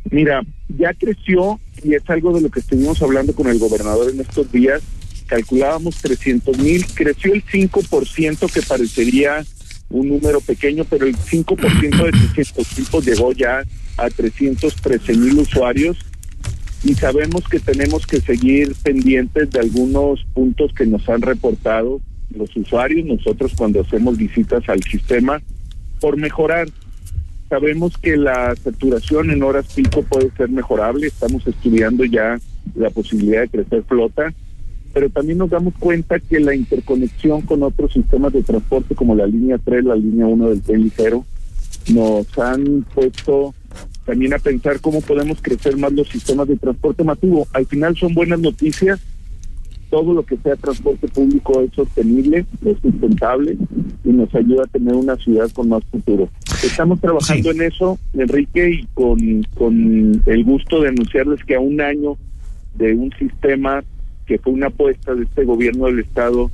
[0.08, 4.20] Mira, ya creció y es algo de lo que estuvimos hablando con el gobernador en
[4.20, 4.82] estos días.
[5.26, 9.44] Calculábamos 300 mil, creció el 5% que parecería
[9.90, 13.64] un número pequeño, pero el 5% de 300 tipos llegó ya
[13.96, 15.96] a 313 mil usuarios
[16.84, 22.54] y sabemos que tenemos que seguir pendientes de algunos puntos que nos han reportado los
[22.56, 25.40] usuarios, nosotros cuando hacemos visitas al sistema,
[26.00, 26.68] por mejorar.
[27.48, 32.38] Sabemos que la saturación en horas pico puede ser mejorable, estamos estudiando ya
[32.74, 34.34] la posibilidad de crecer flota,
[34.92, 39.26] pero también nos damos cuenta que la interconexión con otros sistemas de transporte como la
[39.26, 41.24] línea 3, la línea 1 del tren ligero,
[41.92, 43.54] nos han puesto
[44.04, 47.46] también a pensar cómo podemos crecer más los sistemas de transporte masivo.
[47.52, 49.00] Al final son buenas noticias,
[49.90, 53.56] todo lo que sea transporte público es sostenible, es sustentable
[54.04, 56.28] y nos ayuda a tener una ciudad con más futuro.
[56.62, 61.80] Estamos trabajando en eso, Enrique, y con, con el gusto de anunciarles que a un
[61.80, 62.16] año
[62.74, 63.82] de un sistema
[64.26, 66.50] que fue una apuesta de este gobierno del Estado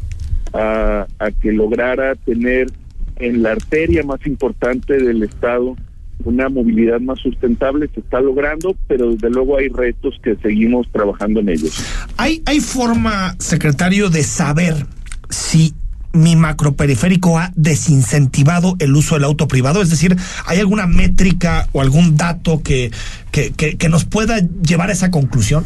[0.52, 2.68] a, a que lograra tener
[3.16, 5.76] en la arteria más importante del Estado
[6.24, 11.40] una movilidad más sustentable se está logrando, pero desde luego hay retos que seguimos trabajando
[11.40, 11.84] en ellos.
[12.16, 14.86] ¿Hay, hay forma, secretario, de saber
[15.30, 15.74] si
[16.12, 19.82] mi macroperiférico ha desincentivado el uso del auto privado?
[19.82, 22.90] Es decir, ¿hay alguna métrica o algún dato que,
[23.30, 25.64] que, que, que nos pueda llevar a esa conclusión?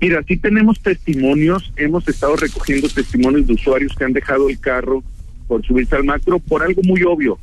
[0.00, 5.02] Mira, sí tenemos testimonios, hemos estado recogiendo testimonios de usuarios que han dejado el carro
[5.46, 7.38] por subirse al macro por algo muy obvio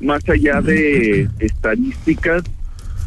[0.00, 2.42] más allá de estadísticas,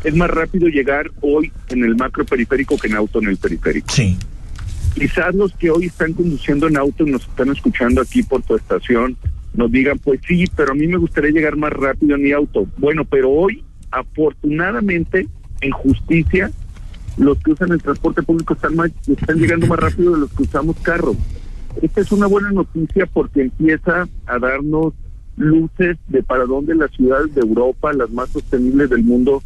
[0.03, 3.91] es más rápido llegar hoy en el macro periférico que en auto en el periférico.
[3.91, 4.17] Sí.
[4.95, 8.56] Quizás los que hoy están conduciendo en auto y nos están escuchando aquí por tu
[8.56, 9.17] estación
[9.53, 12.67] nos digan, pues sí, pero a mí me gustaría llegar más rápido en mi auto.
[12.77, 15.27] Bueno, pero hoy, afortunadamente,
[15.62, 16.51] en justicia,
[17.17, 20.43] los que usan el transporte público están, más, están llegando más rápido de los que
[20.43, 21.15] usamos carro.
[21.82, 24.93] Esta es una buena noticia porque empieza a darnos
[25.36, 29.41] luces de para dónde las ciudades de Europa, las más sostenibles del mundo,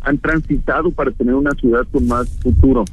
[0.00, 2.84] han transitado para tener una ciudad con más futuro.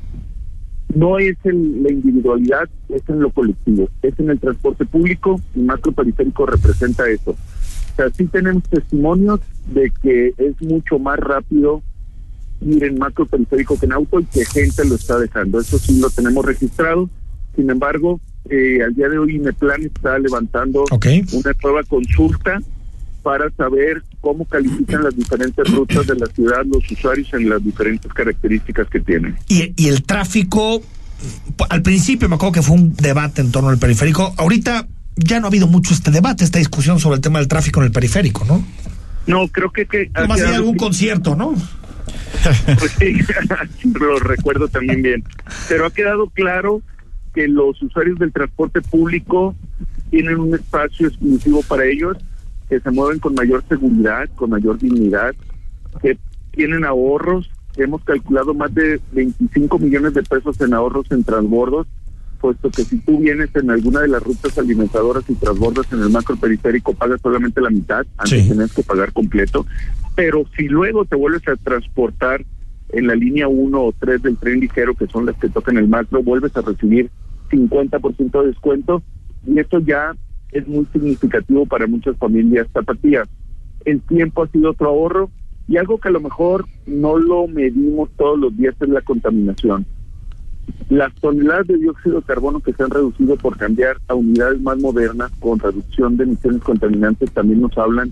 [0.93, 5.59] No es en la individualidad, es en lo colectivo, es en el transporte público y
[5.59, 7.31] macro periférico representa eso.
[7.31, 11.83] O sea, sí tenemos testimonios de que es mucho más rápido
[12.61, 15.59] ir en macro periférico que en auto y que gente lo está dejando.
[15.59, 17.09] Eso sí lo tenemos registrado.
[17.55, 22.59] Sin embargo, eh, al día de hoy Ineplan está levantando una nueva consulta
[23.21, 28.11] para saber cómo califican las diferentes rutas de la ciudad los usuarios en las diferentes
[28.13, 29.37] características que tienen.
[29.47, 30.81] Y, y el tráfico,
[31.69, 35.47] al principio me acuerdo que fue un debate en torno al periférico, ahorita ya no
[35.47, 38.45] ha habido mucho este debate, esta discusión sobre el tema del tráfico en el periférico,
[38.45, 38.63] ¿no?
[39.27, 39.85] No, creo que...
[39.85, 41.53] que Más hay algún concierto, ¿no?
[42.79, 43.17] Pues sí,
[43.99, 45.23] lo recuerdo también bien.
[45.67, 46.81] Pero ha quedado claro
[47.33, 49.55] que los usuarios del transporte público
[50.09, 52.17] tienen un espacio exclusivo para ellos,
[52.67, 55.33] que se mueven con mayor seguridad, con mayor dignidad,
[56.01, 56.17] que
[56.51, 57.49] tienen ahorros.
[57.77, 61.87] Hemos calculado más de 25 millones de pesos en ahorros en transbordos,
[62.41, 66.09] puesto que si tú vienes en alguna de las rutas alimentadoras y transbordas en el
[66.09, 68.47] macro periférico, pagas solamente la mitad, antes Sí.
[68.49, 69.65] tienes que pagar completo.
[70.15, 72.43] Pero si luego te vuelves a transportar
[72.89, 75.87] en la línea 1 o 3 del tren ligero, que son las que tocan el
[75.87, 77.09] macro, vuelves a recibir
[77.49, 79.01] 50% de descuento
[79.45, 80.15] y esto ya
[80.51, 83.27] es muy significativo para muchas familias zapatillas.
[83.85, 85.29] El tiempo ha sido otro ahorro
[85.67, 89.85] y algo que a lo mejor no lo medimos todos los días es la contaminación.
[90.89, 94.79] Las toneladas de dióxido de carbono que se han reducido por cambiar a unidades más
[94.79, 98.11] modernas con reducción de emisiones contaminantes también nos hablan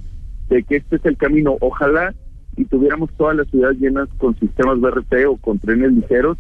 [0.49, 1.57] de que este es el camino.
[1.59, 2.13] Ojalá
[2.57, 6.37] y tuviéramos todas las ciudades llenas con sistemas BRT o con trenes ligeros,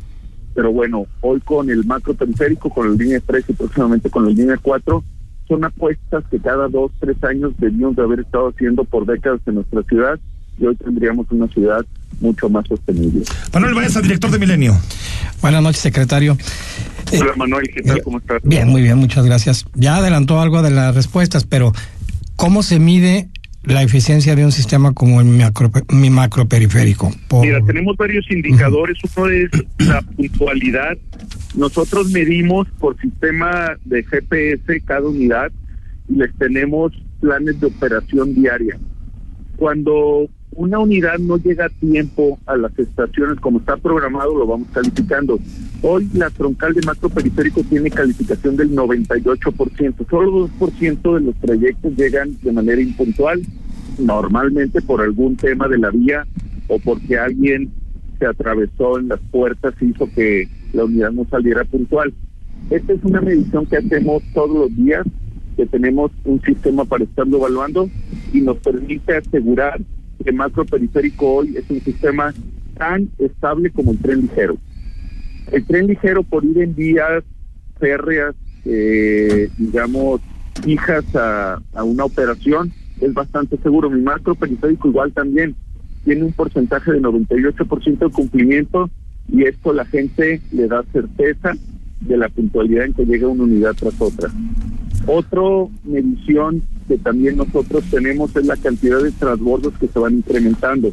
[0.55, 4.31] pero bueno, hoy con el macro periférico, con la línea 3 y próximamente con la
[4.31, 5.03] línea 4,
[5.47, 9.55] son apuestas que cada dos, tres años debíamos de haber estado haciendo por décadas en
[9.55, 10.19] nuestra ciudad
[10.59, 11.85] y hoy tendríamos una ciudad
[12.19, 13.23] mucho más sostenible.
[13.53, 14.73] Manuel Baeza, director de Milenio.
[15.41, 16.35] Buenas noches, secretario.
[17.11, 18.01] Eh, Hola Manuel, ¿qué tal?
[18.01, 18.41] ¿Cómo estás?
[18.43, 19.65] Bien, muy bien, muchas gracias.
[19.75, 21.71] Ya adelantó algo de las respuestas, pero
[22.35, 23.29] ¿cómo se mide
[23.67, 27.11] la eficiencia de un sistema como el macro, mi macroperiférico?
[27.27, 28.97] Por- Mira, tenemos varios indicadores.
[29.15, 29.49] Uno es
[29.79, 30.97] la puntualidad.
[31.55, 35.51] Nosotros medimos por sistema de GPS cada unidad
[36.07, 38.77] y les tenemos planes de operación diaria.
[39.57, 44.67] Cuando una unidad no llega a tiempo a las estaciones como está programado, lo vamos
[44.73, 45.39] calificando.
[45.83, 50.09] Hoy la troncal de macro periférico tiene calificación del 98%.
[50.09, 53.39] Solo 2% de los trayectos llegan de manera impuntual,
[53.99, 56.25] normalmente por algún tema de la vía
[56.67, 57.71] o porque alguien
[58.17, 62.11] se atravesó en las puertas y hizo que la unidad no saliera puntual.
[62.71, 65.05] Esta es una medición que hacemos todos los días,
[65.55, 67.91] que tenemos un sistema para estarlo evaluando
[68.33, 69.79] y nos permite asegurar
[70.23, 72.33] que macro periférico hoy es un sistema
[72.75, 74.57] tan estable como el tren ligero.
[75.51, 77.23] El tren ligero por ir en vías
[77.79, 80.21] férreas, eh, digamos,
[80.63, 83.89] fijas a, a una operación, es bastante seguro.
[83.89, 85.55] Mi macro periférico igual también
[86.03, 88.89] tiene un porcentaje de 98% de cumplimiento
[89.27, 91.53] y esto la gente le da certeza
[92.01, 94.31] de la puntualidad en que llega una unidad tras otra.
[95.05, 95.41] Otra
[95.83, 100.91] medición que también nosotros tenemos es la cantidad de transbordos que se van incrementando.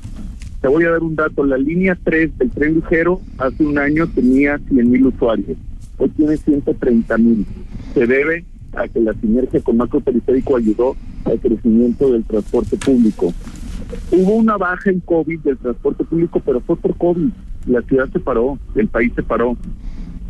[0.61, 1.45] Te voy a dar un dato.
[1.45, 5.59] La línea 3 del tren ligero hace un año tenía 100 mil usuarios.
[5.99, 7.47] Hoy tiene 130 mil.
[7.93, 13.33] Se debe a que la sinergia con macro periférico ayudó al crecimiento del transporte público.
[14.11, 17.31] Hubo una baja en COVID del transporte público, pero fue por COVID.
[17.67, 19.57] La ciudad se paró, el país se paró.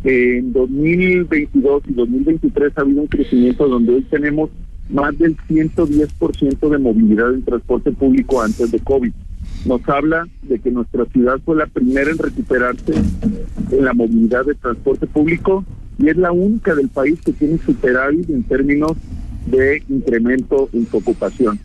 [0.05, 4.51] En 2022 y 2023 ha habido un crecimiento donde hoy tenemos
[4.87, 9.11] más del 110% de movilidad en transporte público antes de COVID.
[9.65, 12.93] Nos habla de que nuestra ciudad fue la primera en recuperarse
[13.71, 15.65] en la movilidad de transporte público
[15.97, 18.91] y es la única del país que tiene superávit en términos
[19.47, 21.59] de incremento en su ocupación.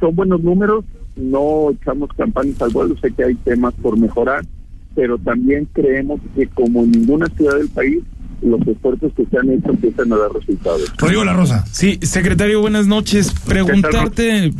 [0.00, 0.84] Son buenos números,
[1.16, 4.44] no echamos campañas al vuelo, sé que hay temas por mejorar,
[4.96, 7.98] pero también creemos que como en ninguna ciudad del país,
[8.42, 10.92] los esfuerzos que se han hecho empiezan a dar resultados.
[10.98, 11.64] Rodrigo La Rosa.
[11.70, 13.32] Sí, secretario, buenas noches.
[13.46, 14.52] Preguntarte,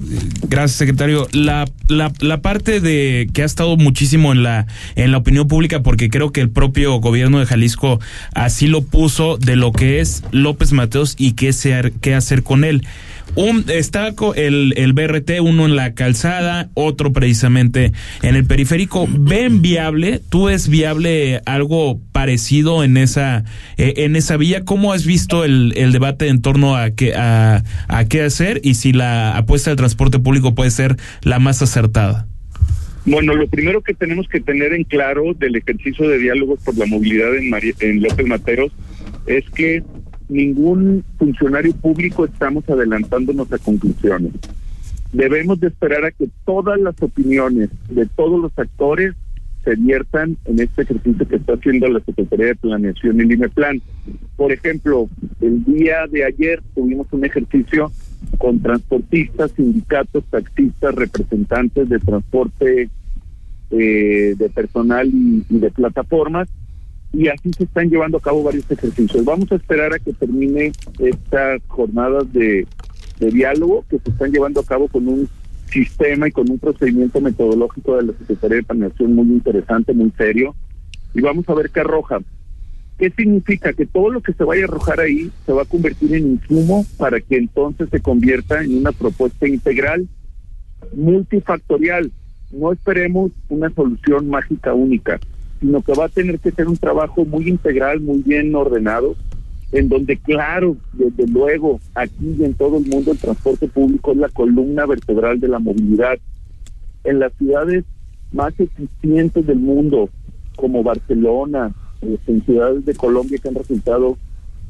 [0.48, 5.18] gracias, secretario, la, la, la parte de que ha estado muchísimo en la, en la
[5.18, 8.00] opinión pública, porque creo que el propio gobierno de Jalisco
[8.34, 12.64] así lo puso de lo que es López Mateos y qué, se, qué hacer con
[12.64, 12.82] él.
[13.36, 19.06] Un, está el, el BRT, uno en la calzada, otro precisamente en el periférico.
[19.10, 20.22] ¿Ven viable?
[20.30, 23.44] ¿Tú ves viable algo parecido en esa,
[23.76, 24.64] eh, en esa vía?
[24.64, 27.62] ¿Cómo has visto el, el debate en torno a qué, a,
[28.08, 32.26] qué hacer y si la apuesta del transporte público puede ser la más acertada?
[33.04, 36.86] Bueno, lo primero que tenemos que tener en claro del ejercicio de diálogos por la
[36.86, 38.72] movilidad en, Mari- en López Mateos
[39.26, 39.82] es que
[40.28, 44.32] ningún funcionario público estamos adelantándonos a conclusiones.
[45.12, 49.14] Debemos de esperar a que todas las opiniones de todos los actores
[49.64, 53.82] se viertan en este ejercicio que está haciendo la Secretaría de Planeación y Plan.
[54.36, 55.08] Por ejemplo,
[55.40, 57.90] el día de ayer tuvimos un ejercicio
[58.38, 62.88] con transportistas, sindicatos, taxistas, representantes de transporte
[63.70, 66.48] eh, de personal y de plataformas
[67.12, 69.24] y así se están llevando a cabo varios ejercicios.
[69.24, 72.66] Vamos a esperar a que termine estas jornadas de,
[73.18, 75.28] diálogo que se están llevando a cabo con un
[75.70, 80.54] sistema y con un procedimiento metodológico de la Secretaría de Planeación muy interesante, muy serio,
[81.14, 82.18] y vamos a ver qué arroja.
[82.98, 83.72] ¿Qué significa?
[83.72, 86.86] Que todo lo que se vaya a arrojar ahí se va a convertir en insumo
[86.98, 90.08] para que entonces se convierta en una propuesta integral
[90.94, 92.10] multifactorial.
[92.52, 95.20] No esperemos una solución mágica única,
[95.66, 99.16] sino que va a tener que ser un trabajo muy integral, muy bien ordenado,
[99.72, 104.18] en donde, claro, desde luego, aquí y en todo el mundo el transporte público es
[104.18, 106.18] la columna vertebral de la movilidad.
[107.02, 107.84] En las ciudades
[108.32, 110.08] más eficientes del mundo,
[110.54, 114.16] como Barcelona, eh, en ciudades de Colombia que han resultado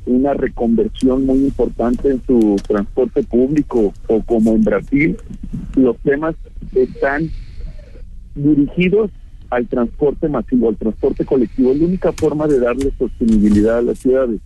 [0.07, 5.19] una reconversión muy importante en su transporte público o como en Brasil,
[5.75, 6.37] los temas
[6.75, 7.29] están
[8.35, 9.11] dirigidos
[9.51, 11.73] al transporte masivo, al transporte colectivo.
[11.73, 14.41] Es la única forma de darle sostenibilidad a las ciudades.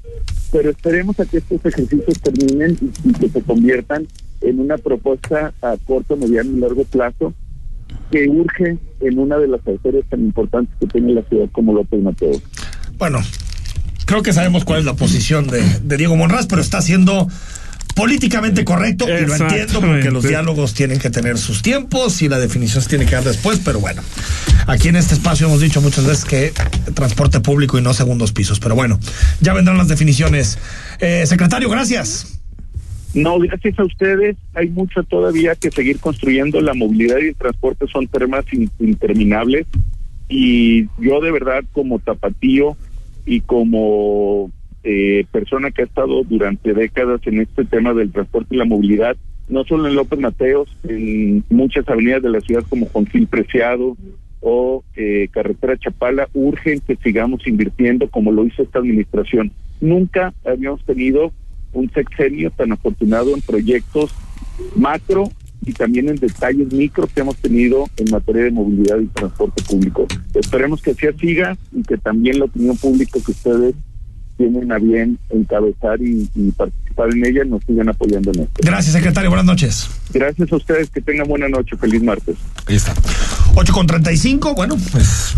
[0.52, 4.06] Pero esperemos a que estos ejercicios terminen y, y que se conviertan
[4.40, 7.34] en una propuesta a corto, mediano y largo plazo
[8.10, 12.02] que urge en una de las arterias tan importantes que tiene la ciudad como López
[12.02, 12.32] Mateo.
[12.98, 13.18] Bueno,
[14.06, 17.28] creo que sabemos cuál es la posición de, de Diego Monraz, pero está siendo
[17.94, 22.38] políticamente correcto y lo entiendo porque los diálogos tienen que tener sus tiempos y la
[22.38, 24.02] definición se tiene que dar después, pero bueno,
[24.66, 26.52] aquí en este espacio hemos dicho muchas veces que
[26.94, 28.98] transporte público y no segundos pisos, pero bueno,
[29.40, 30.58] ya vendrán las definiciones.
[31.00, 32.36] Eh, secretario, gracias.
[33.12, 34.36] No, gracias a ustedes.
[34.54, 36.60] Hay mucho todavía que seguir construyendo.
[36.60, 39.66] La movilidad y el transporte son temas in- interminables.
[40.28, 42.76] Y yo de verdad como tapatío
[43.26, 44.52] y como
[44.82, 49.16] eh, persona que ha estado durante décadas en este tema del transporte y la movilidad,
[49.48, 53.96] no solo en López Mateos, en muchas avenidas de la ciudad como Juan Preciado
[54.40, 59.52] o eh, Carretera Chapala, urgen que sigamos invirtiendo como lo hizo esta administración.
[59.80, 61.32] Nunca habíamos tenido
[61.72, 64.14] un sexenio tan afortunado en proyectos
[64.74, 65.30] macro
[65.64, 70.06] y también en detalles micro que hemos tenido en materia de movilidad y transporte público.
[70.34, 73.74] Esperemos que así siga y que también la opinión pública que ustedes
[74.40, 78.60] tienen a bien encabezar y, y participar en ella nos sigan apoyando en esto.
[78.62, 79.28] Gracias, secretario.
[79.28, 79.86] Buenas noches.
[80.14, 82.36] Gracias a ustedes, que tengan buena noche, feliz martes.
[82.66, 82.94] Ahí está.
[83.54, 85.34] 8 con 35, bueno, pues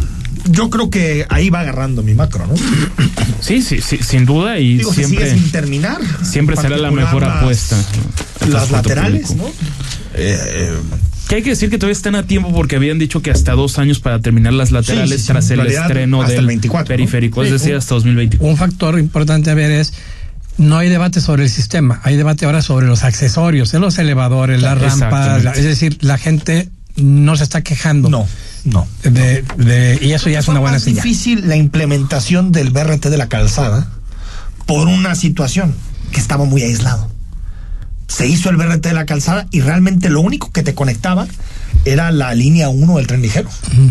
[0.51, 2.55] yo creo que ahí va agarrando mi macro, ¿no?
[3.41, 5.99] Sí, sí, sí, sin duda y Digo, siempre sigue sin terminar.
[6.23, 7.77] siempre será la mejor las- apuesta.
[8.49, 9.49] Las laterales, público.
[9.49, 9.67] ¿no?
[10.15, 10.71] Eh,
[11.33, 13.79] Que hay que decir que todavía están a tiempo porque habían dicho que hasta dos
[13.79, 16.47] años para terminar las laterales Sí, sí, sí, tras el realidad, estreno hasta del el
[16.47, 16.89] 24, ¿no?
[16.89, 18.47] periférico, es decir, un- hasta 2024.
[18.51, 19.95] Un factor importante a ver es,
[20.59, 24.79] no hay debate sobre el sistema, hay debate ahora sobre los accesorios, los elevadores, las
[24.79, 28.11] rampas, la- es decir, la gente no se está quejando.
[28.11, 28.27] no,
[28.65, 28.87] no.
[29.03, 31.03] De, de- y eso ya es una buena más señal.
[31.03, 33.91] difícil la implementación del BRT de la calzada
[34.67, 35.75] por una situación
[36.11, 37.11] que estaba muy aislado.
[38.09, 41.27] Se hizo el BRT de la calzada y realmente lo único que te conectaba
[41.87, 43.49] era la línea 1 del tren ligero.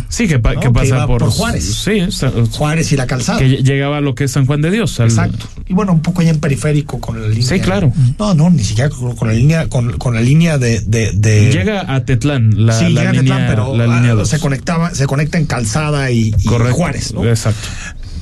[0.07, 1.64] Sí, que, pa- No, que que pasa iba por, por Juárez.
[1.84, 3.39] Sí, está- Juárez y la calzada.
[3.39, 4.99] que ll- llegaba a lo que es San Juan de Dios.
[4.99, 5.47] al- Exacto.
[5.68, 7.47] Y bueno, un poco ya en periférico con la línea.
[7.47, 7.91] Sí, claro.
[8.20, 11.93] No, no, ni siquiera con, la línea, con, con la línea de, de, de- Llega
[11.93, 14.30] a Tetlán, la, sí, la llega a Tetlán, pero la ah, línea dos.
[14.30, 16.76] se conectaba, se conecta en Calzada y, y Correcto.
[16.76, 17.26] Juárez, ¿no?
[17.26, 17.68] Exacto.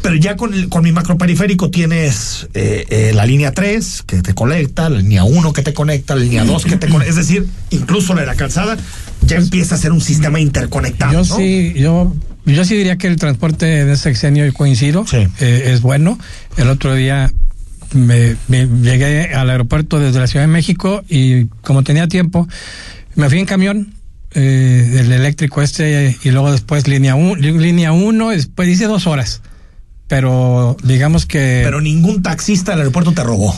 [0.02, 4.34] Pero ya con, el, con mi macroperiférico tienes eh, eh, la línea 3 que te
[4.34, 7.10] conecta, la línea 1 que te conecta, la línea 2 que te conecta.
[7.10, 8.78] Es decir, incluso la de la calzada
[9.26, 11.12] ya empieza a ser un sistema interconectado.
[11.12, 11.26] Yo ¿no?
[11.26, 15.28] sí, yo, yo sí diría que el transporte de ese sexenio coincido, Sí.
[15.42, 16.18] eh, es bueno.
[16.56, 17.32] El otro día
[17.94, 22.48] me, me llegué al aeropuerto desde la Ciudad de México y como tenía tiempo,
[23.16, 23.94] me fui en camión.
[24.36, 29.08] Eh, el eléctrico este y luego después línea 1 línea uno, y después hice dos
[29.08, 29.42] horas
[30.10, 33.56] pero digamos que Pero ningún taxista del aeropuerto te robó.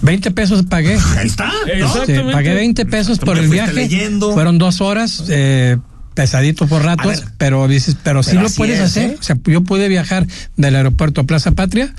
[0.00, 1.46] 20 pesos pagué Ahí está.
[1.46, 1.72] ¿no?
[1.72, 2.06] Exacto.
[2.06, 3.74] Sí, pagué 20 pesos por el viaje.
[3.74, 4.32] leyendo.
[4.32, 5.76] Fueron dos horas, eh,
[6.14, 7.24] pesadito por ratos, ver.
[7.36, 9.10] pero dices, pero, sí Pero lo así puedes es, hacer.
[9.10, 9.16] ¿eh?
[9.20, 11.94] O sea, yo pude viajar del aeropuerto a Plaza Patria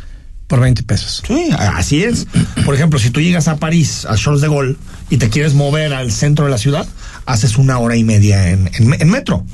[0.47, 1.21] por 20 pesos.
[1.27, 2.25] Sí, así es.
[2.65, 4.75] Por ejemplo, si tú llegas a París, a Charles de Gaulle,
[5.11, 6.87] y te quieres mover al centro de la ciudad,
[7.27, 9.45] haces una hora y media en, en, en metro.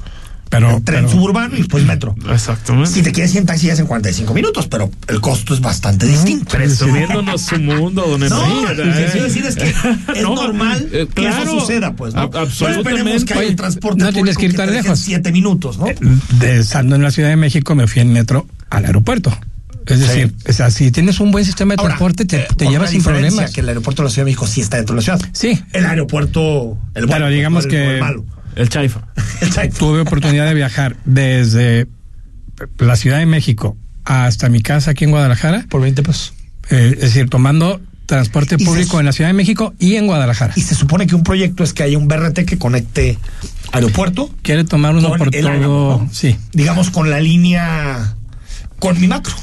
[0.55, 2.15] Pero, En tren pero- suburbano y después metro.
[2.31, 2.89] Exactamente.
[2.91, 5.61] Si te quieres ir en taxi, ya es en 45 minutos, pero el costo es
[5.61, 6.55] bastante distinto.
[6.57, 9.69] Presumiéndonos su mundo, don No, lo que quiero decir es que
[10.15, 11.43] es No, normal eh, que claro.
[11.43, 12.21] eso suceda, pues, ¿no?
[12.21, 13.25] A- No esperemos absolutamente.
[13.25, 14.99] que haya un transporte no tienes que ir tan lejos.
[14.99, 15.85] siete minutos, ¿no?
[16.39, 19.37] de estando en la Ciudad de México me fui en metro al aeropuerto.
[19.87, 22.89] Es decir, o sea, si tienes un buen sistema de Ahora, transporte, te, eh, llevas
[22.89, 23.51] sin problemas.
[23.51, 25.21] que el aeropuerto de la Ciudad de México sí está dentro de la ciudad.
[25.31, 25.61] Sí.
[25.73, 28.25] El aeropuerto, el bueno, Pero digamos el- que- el malo.
[28.55, 29.01] El Chaifa.
[29.41, 29.77] Exacto.
[29.77, 31.87] Tuve oportunidad de viajar desde
[32.79, 35.65] la Ciudad de México hasta mi casa aquí en Guadalajara.
[35.69, 36.33] Por 20 pesos.
[36.69, 40.53] Eh, es decir, tomando transporte público en la Ciudad de México y en Guadalajara.
[40.55, 43.17] Y se supone que un proyecto es que haya un BRT que conecte
[43.71, 46.01] aeropuerto Quiere tomar uno por el todo.
[46.03, 46.09] ¿no?
[46.11, 46.37] Sí.
[46.53, 48.15] digamos con la línea
[48.79, 49.33] con mi macro.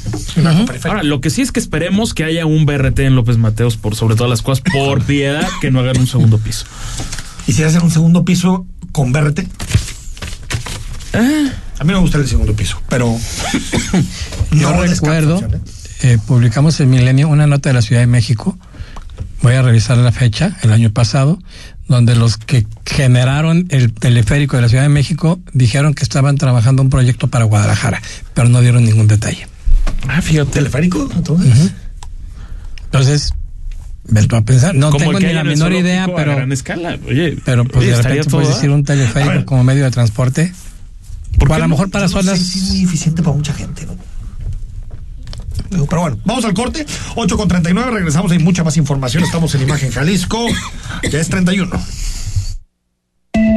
[0.85, 3.97] Ahora, lo que sí es que esperemos que haya un BRT en López Mateos por
[3.97, 6.67] sobre todas las cosas, por piedad, que no hagan un segundo piso.
[7.47, 9.41] y si hacen un segundo piso con BRT.
[11.15, 11.53] Ah.
[11.79, 13.19] A mí me gusta el segundo piso, pero
[14.53, 15.43] Yo no recuerdo,
[16.03, 18.57] eh, publicamos en Milenio una nota de la Ciudad de México,
[19.43, 21.41] voy a revisar la fecha, el año pasado,
[21.89, 26.83] donde los que generaron el teleférico de la Ciudad de México dijeron que estaban trabajando
[26.83, 28.01] un proyecto para Guadalajara,
[28.35, 29.49] pero no dieron ningún detalle.
[30.09, 30.53] Ah, fíjate.
[30.53, 31.11] ¿Teleférico?
[31.15, 31.73] Entonces.
[32.85, 33.35] Entonces,
[34.33, 36.99] a pensar, no Como tengo ni la menor idea, a pero, gran escala.
[37.09, 39.45] Oye, pero pues oye, de repente puedes decir un A teleférico ver.
[39.45, 40.53] como medio de transporte.
[41.39, 41.69] ¿Por O a lo no?
[41.71, 42.39] mejor para no sé zonas.
[42.39, 43.97] si es muy eficiente para mucha gente, ¿no?
[45.89, 46.85] Pero bueno, vamos al corte.
[47.15, 48.31] 8 con 39, regresamos.
[48.33, 49.23] Hay mucha más información.
[49.25, 50.47] Estamos en Imagen Jalisco.
[51.11, 51.81] Ya es 31.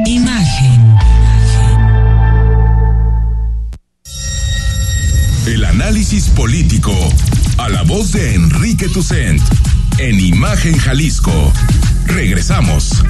[0.06, 0.94] Imagen.
[5.46, 6.92] El análisis político.
[7.58, 9.40] A la voz de Enrique Tucent.
[9.98, 11.52] En Imagen Jalisco.
[12.04, 13.02] Regresamos.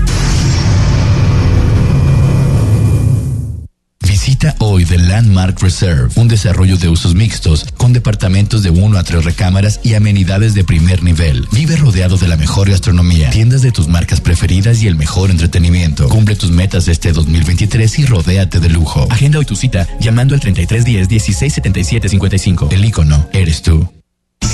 [4.00, 9.02] Visita hoy The Landmark Reserve, un desarrollo de usos mixtos con departamentos de 1 a
[9.02, 11.48] 3 recámaras y amenidades de primer nivel.
[11.50, 16.08] Vive rodeado de la mejor gastronomía, tiendas de tus marcas preferidas y el mejor entretenimiento.
[16.08, 19.08] Cumple tus metas este 2023 y rodéate de lujo.
[19.10, 22.68] Agenda hoy tu cita llamando al 3310 1677 55.
[22.70, 23.88] El icono eres tú.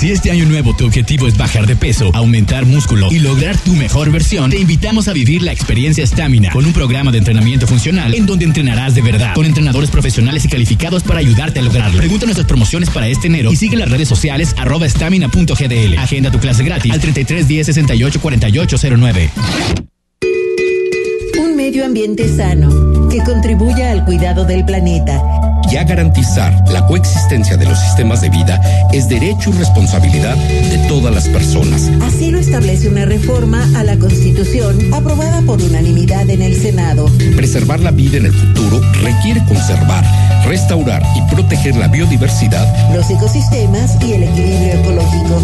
[0.03, 3.71] Si este año nuevo tu objetivo es bajar de peso, aumentar músculo y lograr tu
[3.71, 8.13] mejor versión, te invitamos a vivir la experiencia Stamina con un programa de entrenamiento funcional
[8.13, 11.99] en donde entrenarás de verdad con entrenadores profesionales y calificados para ayudarte a lograrlo.
[11.99, 15.97] Pregunta nuestras promociones para este enero y sigue las redes sociales arroba stamina.gdl.
[15.97, 19.29] Agenda tu clase gratis al 33 10 68 48 09.
[21.39, 25.42] Un medio ambiente sano que contribuya al cuidado del planeta.
[25.73, 28.61] Ya garantizar la coexistencia de los sistemas de vida
[28.93, 31.89] es derecho y responsabilidad de todas las personas.
[32.03, 37.09] Así lo establece una reforma a la Constitución aprobada por unanimidad en el Senado.
[37.35, 40.05] Preservar la vida en el futuro requiere conservar,
[40.45, 42.93] restaurar y proteger la biodiversidad.
[42.93, 45.41] Los ecosistemas y el equilibrio ecológico.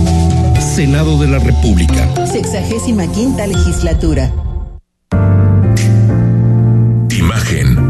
[0.61, 2.07] Senado de la República.
[2.27, 4.31] Sexagésima quinta legislatura.
[7.17, 7.88] Imagen.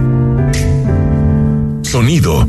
[1.89, 2.47] Sonido.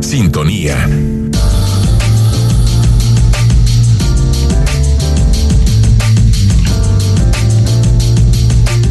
[0.00, 0.88] Sintonía.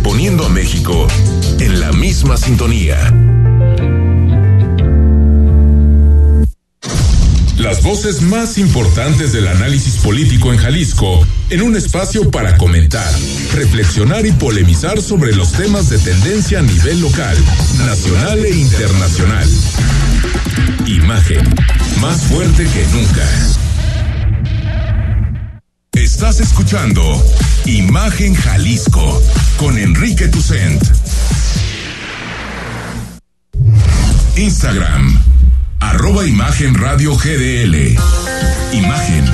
[0.03, 1.07] Poniendo a México
[1.59, 3.24] en la misma sintonía.
[7.95, 13.09] Voces más importantes del análisis político en Jalisco, en un espacio para comentar,
[13.53, 17.37] reflexionar y polemizar sobre los temas de tendencia a nivel local,
[17.85, 19.47] nacional e internacional.
[20.85, 21.55] Imagen,
[22.01, 23.23] más fuerte que nunca.
[25.93, 27.01] Estás escuchando
[27.63, 29.23] Imagen Jalisco
[29.55, 30.83] con Enrique Tucent.
[34.35, 35.17] Instagram,
[35.89, 37.95] arroba Imagen Radio GDL.
[38.73, 39.25] Imagen,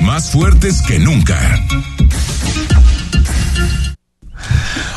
[0.00, 1.38] más fuertes que nunca.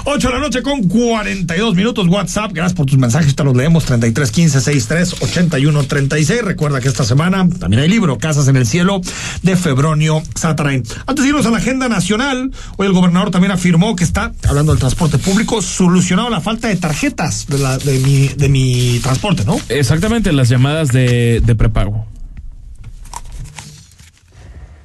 [0.05, 2.07] 8 de la noche con 42 minutos.
[2.07, 3.35] WhatsApp, gracias por tus mensajes.
[3.35, 6.41] Te los leemos 33 15 63 81 36.
[6.41, 8.99] Recuerda que esta semana también hay libro, Casas en el Cielo,
[9.43, 10.83] de Febronio Satrain.
[11.05, 14.73] Antes de irnos a la agenda nacional, hoy el gobernador también afirmó que está, hablando
[14.73, 19.45] del transporte público, solucionado la falta de tarjetas de, la, de, mi, de mi transporte,
[19.45, 19.57] ¿no?
[19.69, 22.05] Exactamente, las llamadas de, de prepago.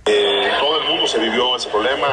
[0.06, 2.06] Eh, todo el mundo se vivió ese problema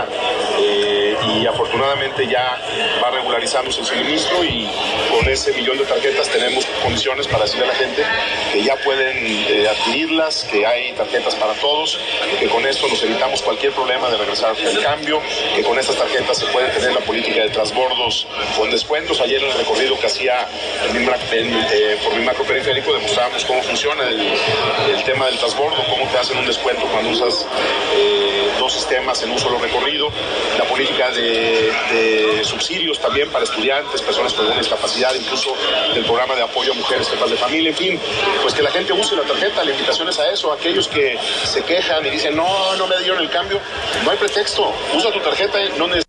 [1.41, 2.57] y afortunadamente ya
[3.03, 4.65] va regularizándose el suministro y
[5.11, 8.01] con ese millón de tarjetas tenemos condiciones para decirle a la gente
[8.53, 11.99] que ya pueden eh, adquirirlas, que hay tarjetas para todos,
[12.39, 15.21] que con esto nos evitamos cualquier problema de regresar el cambio,
[15.53, 18.25] que con estas tarjetas se puede tener la política de transbordos
[18.57, 19.19] con descuentos.
[19.19, 20.47] Ayer en el recorrido que hacía
[21.33, 26.37] eh, por mi macro periférico demostrábamos cómo funciona el, tema del transbordo, cómo te hacen
[26.37, 27.45] un descuento cuando usas
[27.95, 30.09] eh, dos sistemas en un solo recorrido,
[30.57, 35.55] la política de subsidios también para estudiantes, personas con discapacidad, incluso
[35.93, 37.99] del programa de apoyo a mujeres jefas de familia, en fin,
[38.41, 41.63] pues que la gente use la tarjeta, la invitación es a eso, aquellos que se
[41.63, 43.59] quejan y dicen, no, no me dieron el cambio,
[44.03, 46.04] no hay pretexto, usa tu tarjeta, no necesitas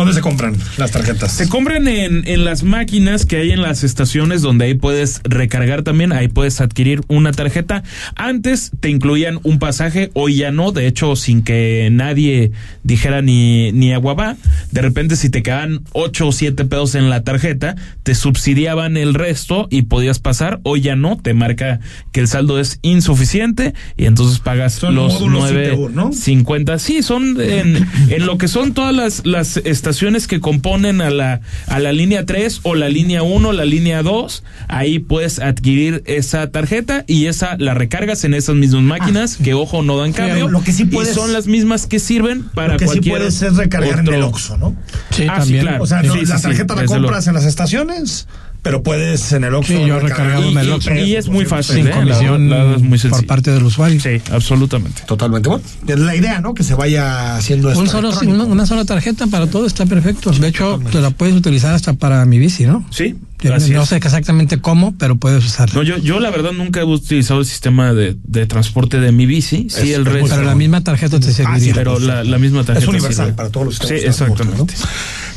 [0.00, 1.30] ¿Dónde se compran las tarjetas?
[1.32, 5.82] Se compran en, en las máquinas que hay en las estaciones donde ahí puedes recargar
[5.82, 7.82] también, ahí puedes adquirir una tarjeta.
[8.16, 13.72] Antes te incluían un pasaje, hoy ya no, de hecho sin que nadie dijera ni,
[13.72, 14.36] ni agua va.
[14.70, 19.12] De repente si te quedaban ocho o siete pedos en la tarjeta, te subsidiaban el
[19.12, 21.80] resto y podías pasar, hoy ya no, te marca
[22.10, 26.12] que el saldo es insuficiente y entonces pagas Son los módulos nueve Citeur, ¿no?
[26.14, 26.78] cincuenta.
[26.78, 31.10] Sí, son en, en lo que son todas las, las estaciones estaciones que componen a
[31.10, 34.42] la, a la línea 3 o la línea 1, la línea 2.
[34.68, 39.82] Ahí puedes adquirir esa tarjeta y esa la recargas en esas mismas máquinas que, ojo,
[39.82, 40.48] no dan cambio.
[40.48, 43.16] lo que sí puedes- y son las mismas que sirven para Lo que sí cualquier
[43.18, 44.76] puedes es recargar en el Oxxo, ¿no?
[45.10, 45.82] Sí, Ah, sí, claro.
[45.82, 48.26] O sea, Sí, no, sí, la sí, tarjeta la compras en las estaciones,
[48.62, 49.72] pero puedes en el Oxxo.
[49.72, 50.94] Sí, yo recargado Y, en el Oxxo.
[50.94, 51.76] y es muy fácil.
[51.76, 51.90] Sin ¿eh?
[51.90, 54.00] La- comisión la es muy por parte del usuario.
[54.00, 55.02] Sí, absolutamente.
[55.06, 55.48] Totalmente.
[55.48, 56.54] Bueno, es la idea, ¿no?
[56.54, 57.80] Que se vaya haciendo esto.
[57.80, 58.42] Un solo, electrónico.
[58.42, 60.30] una, una sola tarjeta para todo está perfecto.
[60.32, 62.84] De hecho, te la puedes utilizar hasta para mi bici, ¿no?
[62.90, 65.74] Sí, Yo no sé exactamente cómo, pero puedes usarla.
[65.74, 69.24] No, yo, yo la verdad nunca he utilizado el sistema de, de transporte de mi
[69.26, 69.68] bici.
[69.70, 70.28] Sí, Es- el resto.
[70.30, 71.72] pero la misma tarjeta te serviría.
[71.74, 72.84] pero la, la misma tarjeta.
[72.84, 73.36] Es universal sirve.
[73.36, 74.74] para todos los Sí, sistemas transporte, exactamente.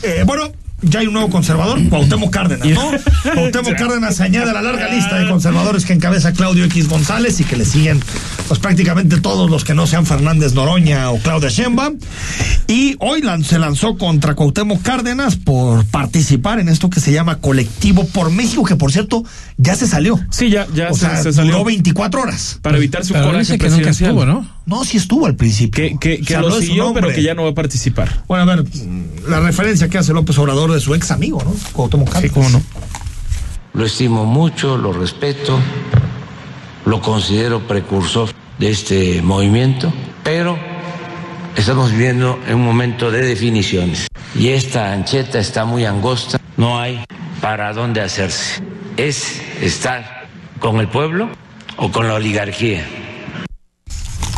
[0.04, 0.52] Eh, bueno,
[0.84, 2.92] ya hay un nuevo conservador, Cuauhtémoc Cárdenas, ¿no?
[3.34, 7.40] Cuauhtémoc Cárdenas se añade a la larga lista de conservadores que encabeza Claudio X González
[7.40, 8.00] y que le siguen
[8.48, 11.98] pues prácticamente todos los que no sean Fernández Noroña o Claudia Sheinbaum.
[12.68, 17.38] Y hoy lan- se lanzó contra Cuauhtémoc Cárdenas por participar en esto que se llama
[17.40, 19.24] Colectivo por México, que por cierto
[19.58, 20.20] ya se salió.
[20.32, 21.54] Sí, ya, ya O se, sea, se salió.
[21.54, 22.60] duró 24 horas.
[22.62, 24.12] Para evitar su Pero coraje que nunca presidencial.
[24.12, 24.48] estuvo, ¿no?
[24.66, 25.84] No, sí estuvo al principio.
[25.84, 28.24] Que, que, que lo siguió, pero que ya no va a participar.
[28.28, 28.66] Bueno, a ver,
[29.28, 31.53] la referencia que hace López Obrador de su ex amigo, ¿no?
[31.74, 32.34] Cuauhtémoc Sí, Cárdenas.
[32.34, 32.61] cómo no.
[33.74, 35.59] Lo estimo mucho, lo respeto,
[36.86, 39.91] lo considero precursor de este movimiento,
[40.24, 40.57] pero
[41.57, 47.03] estamos viviendo en un momento de definiciones y esta ancheta está muy angosta, no hay
[47.41, 48.61] para dónde hacerse.
[48.95, 50.28] Es estar
[50.59, 51.30] con el pueblo
[51.78, 52.86] o con la oligarquía.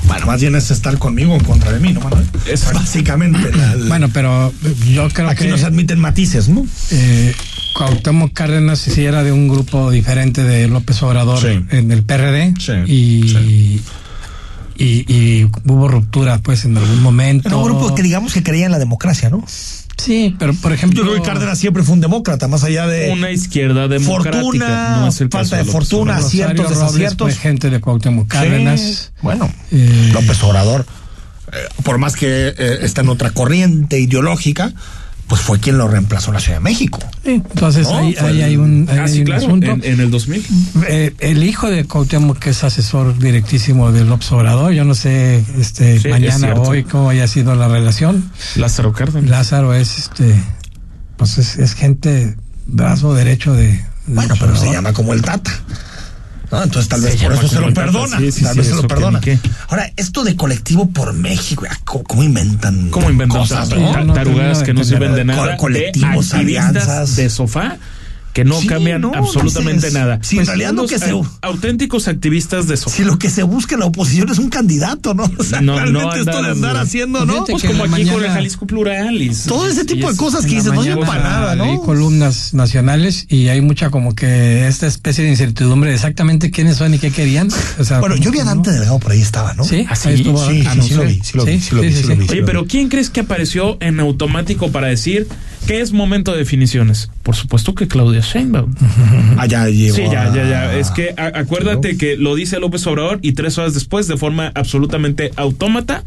[0.07, 2.25] Bueno, más bien es estar conmigo o en contra de mí, ¿no, Manuel?
[2.47, 2.79] Exacto.
[2.79, 3.51] Básicamente.
[3.51, 4.53] la- la- Bueno, pero
[4.91, 6.65] yo creo aquí que no se admiten matices, ¿no?
[6.91, 7.33] eh,
[7.77, 11.59] Cuauhtémoc Cárdenas sí era de un grupo diferente de López Obrador Sí.
[11.75, 13.81] en el PRD Sí, y, sí.
[14.77, 17.47] y y hubo ruptura pues en algún momento.
[17.49, 19.43] Era un grupo que digamos que creía en la democracia, ¿no?
[19.97, 23.11] Sí, pero por ejemplo Yo creo que Cárdenas siempre fue un demócrata, más allá de
[23.11, 24.41] Una izquierda democrática.
[24.41, 27.33] fortuna, no es el caso falta de fortuna, aciertos, Robles desaciertos.
[27.33, 28.81] fue gente de Cuauhtémoc Cárdenas.
[28.81, 30.85] Sí, bueno, Eh, López Obrador,
[31.51, 34.73] eh, por más que eh, está en otra corriente ideológica,
[35.27, 36.99] pues fue quien lo reemplazó en la Ciudad de México.
[37.23, 39.41] sí, entonces No, ahí, fue ahí el- hay un, ahí Ah, hay sí, un claro,
[39.45, 39.71] asunto.
[39.71, 40.45] en, en el 2000.
[40.87, 45.43] Eh, el hijo de Cuauhtémoc, que es asesor directísimo del López Obrador, yo no sé
[45.59, 48.29] este, Sí, mañana o hoy cómo haya sido la relación.
[48.55, 49.29] Lázaro Cárdenas.
[49.29, 50.35] Lázaro es este
[51.17, 52.35] pues es, es gente
[52.67, 55.51] brazo derecho de, de Bueno, López pero se llama como el Tata.
[56.51, 56.63] ¿No?
[56.63, 58.17] Entonces tal Se vez por eso se lo perdona.
[58.17, 59.21] sí, sí, tal sí, vez se lo perdona.
[59.69, 62.89] Ahora, esto de colectivo por México, ah, ¿cómo, cómo inventan?
[62.89, 63.91] ¿Cómo inventan cosas, ta- no?
[63.91, 65.51] ta- no tarugadas termino que no sirven de nada?
[65.57, 67.15] Co- colectivos, alianzas.
[67.15, 67.77] de sofá
[68.35, 70.19] que no Sí, cambian no, absolutamente dices, nada.
[70.21, 72.97] si en realidad lo que se- au- auténticos activistas de sofá.
[72.97, 75.23] Si lo que se busca en la oposición es un candidato, ¿no?
[75.39, 77.45] O sea, No, no realmente esto de andar- andar haciendo, ¿no?
[77.45, 79.21] Pues como aquí con el mañana- Jalisco Plural.
[79.21, 81.81] y- Todo ese tipo de cosas que dices, no sirven mañana para nada, ¿no?
[81.81, 86.93] columnas nacionales y hay mucha como que esta especie de incertidumbre de exactamente quiénes son
[86.93, 87.47] y qué querían.
[87.79, 88.49] O sea, Bueno, yo vi a no.
[88.49, 89.63] Dante Delgado por ahí estaba, ¿no?
[89.63, 90.09] Sí, ¿Ah, sí?
[90.09, 90.37] ahí estuvo.
[90.49, 91.81] Sí, Ah, sí, sí lo vi, sí lo vi, sí lo
[92.17, 92.27] vi.
[92.29, 95.27] Oye, pero ¿quién crees que apareció en automático para decir
[95.67, 97.09] que es momento de definiciones?
[97.23, 98.73] Por supuesto que Claudia Sheinbaum.
[99.37, 99.95] Allá llegó.
[99.95, 100.75] Sí, ya, ya, ya.
[100.77, 104.51] Es que a- acuérdate que lo dice López Obrador y tres horas después, de forma
[104.55, 106.03] absolutamente autómata,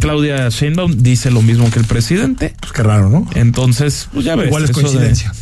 [0.00, 2.54] Claudia Sheinbaum dice lo mismo que el presidente.
[2.60, 3.28] Pues qué raro, ¿no?
[3.34, 4.48] Entonces, pues ya ves.
[4.48, 5.32] Igual es de- coincidencia.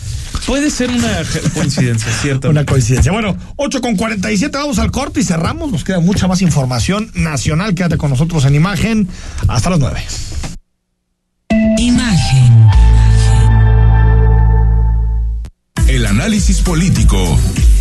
[0.47, 1.09] puede ser una
[1.55, 2.51] coincidencia, ¿cierto?
[2.51, 3.11] Una coincidencia.
[3.13, 5.73] Bueno, 8 con 47, vamos al corte y cerramos.
[5.73, 7.75] Nos queda mucha más información nacional.
[7.75, 9.09] Quédate con nosotros en imagen
[9.49, 10.01] hasta las 9.
[11.79, 12.14] Imagen.
[16.25, 17.39] Análisis político.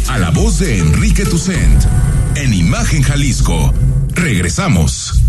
[0.09, 1.81] A la voz de Enrique Tucent.
[2.35, 3.73] En Imagen Jalisco.
[4.15, 5.21] Regresamos.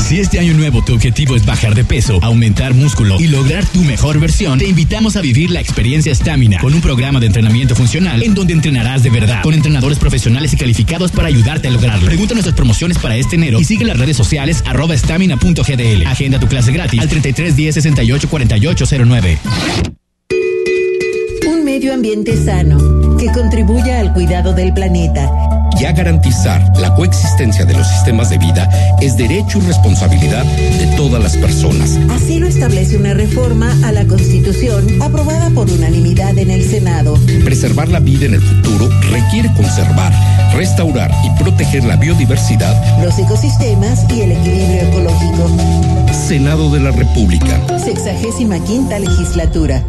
[0.00, 3.82] Si este año nuevo tu objetivo es bajar de peso, aumentar músculo y lograr tu
[3.82, 8.22] mejor versión, te invitamos a vivir la experiencia Stamina con un programa de entrenamiento funcional
[8.22, 12.06] en donde entrenarás de verdad con entrenadores profesionales y calificados para ayudarte a lograrlo.
[12.06, 16.06] Pregunta nuestras promociones para este enero y sigue las redes sociales arroba stamina.gdl.
[16.06, 19.38] Agenda tu clase gratis al 33 10 68 48 09.
[21.72, 25.26] Medio ambiente sano que contribuya al cuidado del planeta.
[25.80, 28.68] Ya garantizar la coexistencia de los sistemas de vida
[29.00, 31.98] es derecho y responsabilidad de todas las personas.
[32.10, 37.18] Así lo establece una reforma a la Constitución aprobada por unanimidad en el Senado.
[37.42, 40.12] Preservar la vida en el futuro requiere conservar,
[40.54, 43.02] restaurar y proteger la biodiversidad.
[43.02, 45.48] los ecosistemas y el equilibrio ecológico.
[46.12, 47.66] Senado de la República.
[47.78, 49.82] Sexagésima quinta legislatura.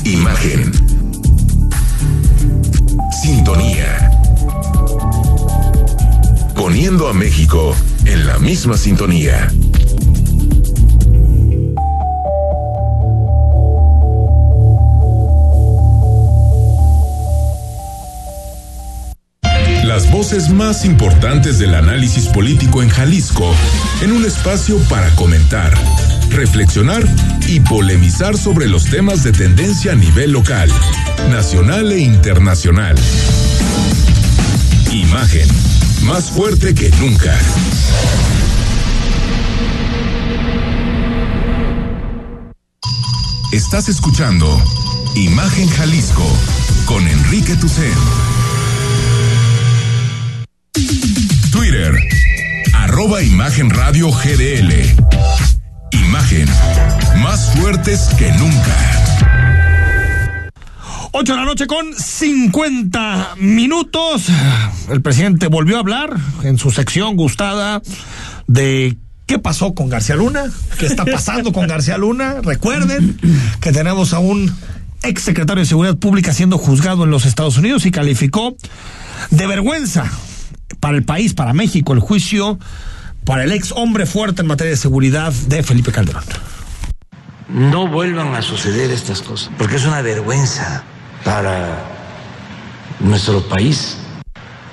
[0.03, 0.71] Imagen.
[3.19, 4.11] Sintonía.
[6.55, 7.75] Poniendo a México
[8.05, 9.51] en la misma sintonía.
[19.83, 23.51] Las voces más importantes del análisis político en Jalisco,
[24.03, 25.73] en un espacio para comentar,
[26.37, 27.03] reflexionar
[27.47, 30.69] y polemizar sobre los temas de tendencia a nivel local,
[31.31, 32.95] nacional e internacional.
[34.91, 35.47] Imagen,
[36.03, 37.35] más fuerte que nunca.
[43.51, 44.63] Estás escuchando
[45.15, 46.31] Imagen Jalisco
[46.85, 47.91] con Enrique Tucen.
[51.51, 51.95] Twitter,
[52.75, 55.56] arroba Imagen Radio GDL.
[55.91, 56.47] Imagen,
[57.21, 58.75] más fuertes que nunca.
[61.11, 64.27] 8 de la noche con 50 minutos.
[64.89, 67.81] El presidente volvió a hablar en su sección gustada
[68.47, 70.45] de qué pasó con García Luna,
[70.77, 72.41] qué está pasando con García Luna.
[72.43, 73.17] Recuerden
[73.61, 74.53] que tenemos a un
[75.03, 78.55] ex secretario de Seguridad Pública siendo juzgado en los Estados Unidos y calificó
[79.31, 80.11] de vergüenza
[80.79, 82.59] para el país, para México, el juicio
[83.27, 86.23] para el ex hombre fuerte en materia de seguridad de Felipe Calderón.
[87.49, 90.83] No vuelvan a suceder estas cosas, porque es una vergüenza
[91.25, 91.83] para
[93.01, 93.97] nuestro país.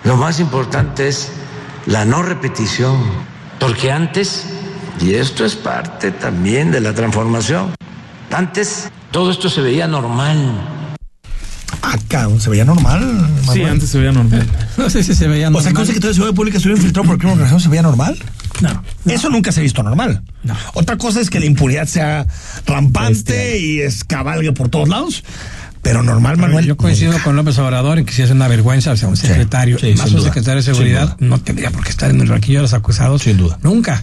[0.05, 1.33] Lo más importante es
[1.87, 3.03] la no repetición,
[3.59, 4.47] porque antes,
[5.01, 7.75] y esto es parte también de la transformación,
[8.31, 10.61] antes todo esto se veía normal.
[11.83, 13.29] Acá se veía normal.
[13.53, 14.47] Sí, antes se veía normal.
[14.77, 15.61] No sé si se veía normal.
[15.61, 17.83] O sea, que un secretario de Seguridad Pública estuvo infiltrado por crimen organizado se veía
[17.83, 18.17] normal.
[18.61, 20.23] No, Eso nunca se ha visto normal.
[20.75, 22.27] Otra cosa es que la impunidad sea
[22.67, 25.25] rampante y escabalgue por todos lados.
[25.83, 26.65] Pero normal, Manuel.
[26.65, 29.79] Yo coincido con López Obrador en que si es una vergüenza, o sea, un secretario,
[29.79, 32.59] sí, más un duda, secretario de seguridad, no tendría por qué estar en el ranquillo
[32.59, 33.23] de los acusados.
[33.23, 33.59] Sin duda.
[33.63, 34.03] Nunca.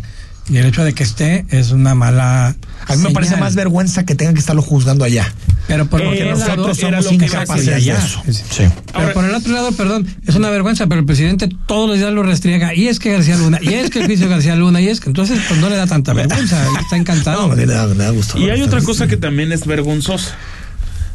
[0.51, 2.55] Y el hecho de que esté es una mala.
[2.87, 5.33] A mí me parece más vergüenza que tengan que estarlo juzgando allá.
[5.67, 7.97] Pero por Porque lado, nosotros somos incapaces de allá.
[7.97, 8.21] eso.
[8.27, 8.63] Sí.
[8.91, 12.11] Pero por el otro lado, perdón, es una vergüenza, pero el presidente todos los días
[12.11, 12.75] lo restriega.
[12.75, 15.07] Y es que García Luna, y es que el juicio García Luna, y es que
[15.09, 16.61] entonces pues no le da tanta vergüenza.
[16.81, 17.47] Está encantado.
[17.47, 18.37] No, le da, le da gusto.
[18.37, 20.35] Y hay otra cosa que también es vergonzosa.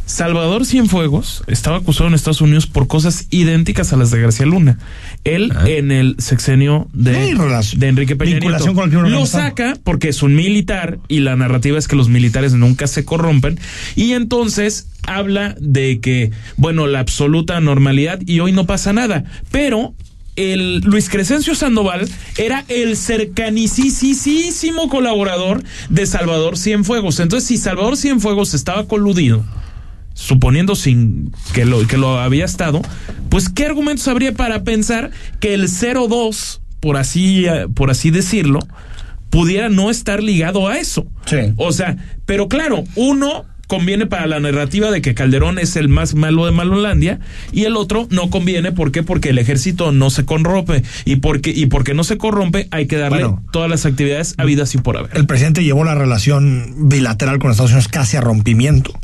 [0.06, 4.78] Salvador Cienfuegos estaba acusado en Estados Unidos por cosas idénticas a las de García Luna.
[5.24, 7.30] Él en el sexenio de,
[7.80, 8.80] Enrique Peña vinculación Nieto.
[8.80, 9.48] con el crimen Lo organizado.
[9.48, 13.58] saca porque es un militar y la narrativa es que los militares nunca se corrompen.
[13.96, 19.24] Y entonces habla de que, bueno, la absoluta normalidad y hoy no pasa nada.
[19.50, 19.92] Pero
[20.36, 27.18] el Luis Crescencio Sandoval era el cercanicísimo colaborador de Salvador Cienfuegos.
[27.18, 29.44] Entonces, si Salvador Cienfuegos estaba coludido,
[30.16, 32.80] suponiendo sin que lo, que lo había estado,
[33.28, 35.10] pues qué argumentos habría para pensar
[35.40, 38.60] que el 02, por así, eh, por así decirlo,
[39.28, 41.06] pudiera no estar ligado a eso.
[41.26, 41.36] Sí.
[41.56, 46.14] O sea, pero claro, uno conviene para la narrativa de que Calderón es el más
[46.14, 47.18] malo de Malolandia
[47.52, 49.02] y el otro no conviene, ¿por qué?
[49.02, 52.96] Porque el ejército no se corrompe y porque y porque no se corrompe hay que
[52.96, 53.42] darle Bueno.
[53.52, 55.16] todas las actividades habidas y por haber.
[55.16, 58.98] El presidente llevó la relación bilateral con Estados Unidos casi a rompimiento.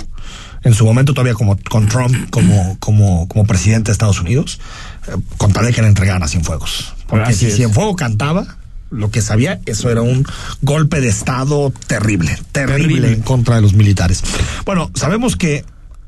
[0.65, 4.61] En su momento todavía como con Trump como, como, como presidente de Estados Unidos,
[5.09, 6.95] eh, con tal de que le entregaran a Cienfuegos.
[7.07, 7.57] Porque Así si es.
[7.57, 8.47] Cienfuegos cantaba,
[8.91, 10.25] lo que sabía, eso era un
[10.61, 13.13] golpe de Estado terrible, terrible, Terrible.
[13.13, 14.23] en contra de los militares.
[14.65, 15.65] Bueno, sabemos que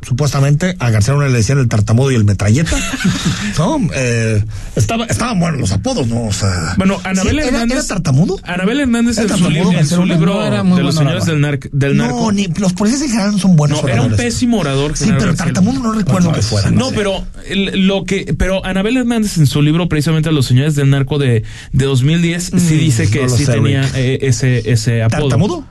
[0.06, 2.76] supuestamente a García Luna le decían el tartamudo y el metralleta,
[3.58, 3.80] ¿no?
[3.94, 4.44] Eh,
[4.76, 6.24] estaba, estaban buenos los apodos, ¿no?
[6.24, 7.36] O sea, Bueno, Anabel ¿Sí?
[7.38, 7.76] ¿Era- Hernández.
[7.78, 8.38] ¿Era tartamudo?
[8.42, 9.38] Anabel Hernández ¿Era en
[9.86, 11.58] su, en libro No, era de los bueno señores del, orador.
[11.60, 12.16] nar- del narco.
[12.20, 14.96] No, ni los policías en general no son buenos No, era un pésimo orador.
[14.96, 16.70] Sí, pero tartamudo no recuerdo que fuera.
[16.70, 16.94] No, sé.
[16.96, 21.18] pero el- lo que, pero Anabel Hernández en su libro precisamente Los señores del narco
[21.18, 25.20] de, de 2010 sí Mm, dice que no sí sé, tenía eh, ese ese apodo.
[25.28, 25.64] ¿Tartamudo?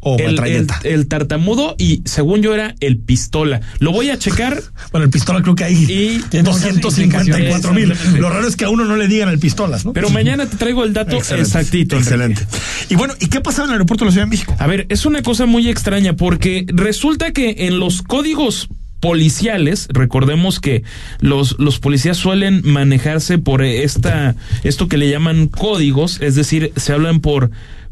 [0.00, 3.60] O el, el, el tartamudo y según yo era el pistola.
[3.80, 4.62] Lo voy a checar.
[4.90, 7.92] Bueno, el pistola creo que hay Y 254 mil.
[8.18, 9.92] Lo raro es que a uno no le digan el pistolas, ¿no?
[9.92, 11.96] Pero mañana te traigo el dato Excelente, exactito.
[11.96, 12.46] Excelente.
[12.88, 14.56] Y bueno, ¿y qué pasaba en el aeropuerto de la Ciudad de México?
[14.58, 18.68] A ver, es una cosa muy extraña porque resulta que en los códigos
[19.00, 20.82] policiales, recordemos que
[21.20, 24.34] los, los policías suelen manejarse por esta,
[24.64, 27.50] esto que le llaman códigos, es decir, se hablan por,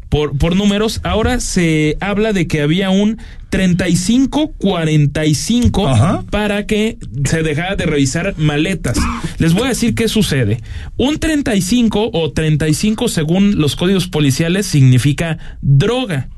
[0.09, 1.01] por, por números.
[1.03, 3.17] Ahora se habla de que había un
[3.51, 6.23] 35-45 Ajá.
[6.29, 8.97] para que se dejara de revisar maletas.
[9.37, 10.61] Les voy a decir qué sucede.
[10.97, 16.29] Un 35 o 35 según los códigos policiales significa droga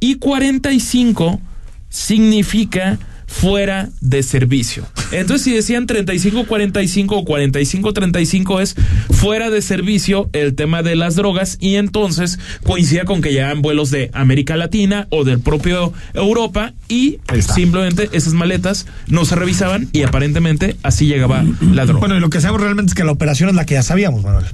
[0.00, 1.40] y 45
[1.88, 2.98] significa
[3.32, 4.86] fuera de servicio.
[5.10, 8.76] Entonces, si decían 35-45 o 45-35 es
[9.10, 13.90] fuera de servicio el tema de las drogas y entonces coincide con que llegan vuelos
[13.90, 17.18] de América Latina o del propio Europa y
[17.54, 22.00] simplemente esas maletas no se revisaban y aparentemente así llegaba la droga.
[22.00, 24.22] Bueno, y lo que sabemos realmente es que la operación es la que ya sabíamos,
[24.22, 24.44] Manuel.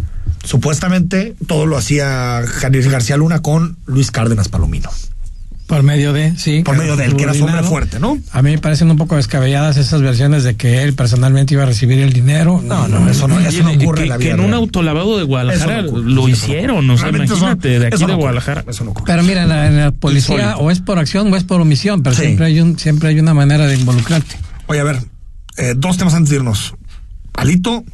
[0.45, 4.91] Supuestamente todo lo hacía Javier García Luna con Luis Cárdenas Palomino.
[5.69, 6.63] Por medio de, sí.
[6.65, 8.19] Por medio de él, que era su hombre fuerte, ¿no?
[8.33, 11.67] A mí me parecen un poco descabelladas esas versiones de que él personalmente iba a
[11.67, 12.63] recibir el dinero.
[12.65, 14.35] No, no, eso no, eso no ocurre que, en la que vida.
[14.35, 17.79] en un autolavado de Guadalajara no ocurre, lo no hicieron, o sea, eso no- imagínate,
[17.81, 18.65] de aquí no de Guadalajara.
[18.67, 19.05] Eso no ocurre.
[19.07, 22.03] Pero mira, en la, en la policía o es por acción o es por omisión,
[22.03, 22.23] pero Sí.
[22.23, 24.37] siempre hay un siempre hay una manera de involucrarte.
[24.69, 25.01] Oye, a ver,
[25.59, 26.75] eh, dos temas antes de irnos.
[27.35, 27.85] Alito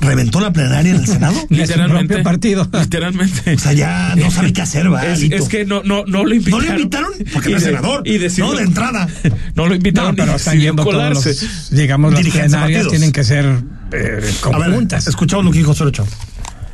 [0.00, 1.34] reventó la plenaria en el Senado.
[1.48, 2.18] Literalmente.
[2.22, 2.68] partido.
[2.72, 3.54] Literalmente.
[3.54, 5.04] O sea, ya no sabe qué hacer, va.
[5.06, 6.64] Es, que no, no, no lo ¿No invitaron.
[6.66, 7.12] le invitaron?
[7.32, 8.02] Porque no de- senador.
[8.04, 9.08] Y decidió, no, de entrada.
[9.54, 12.88] No lo invitaron, No, pero están yendo todos los, digamos, las plenarias partidos.
[12.90, 13.46] tienen que ser
[13.92, 15.06] eh, conjuntas.
[15.06, 16.06] escuchamos lo que dijo Sorocho.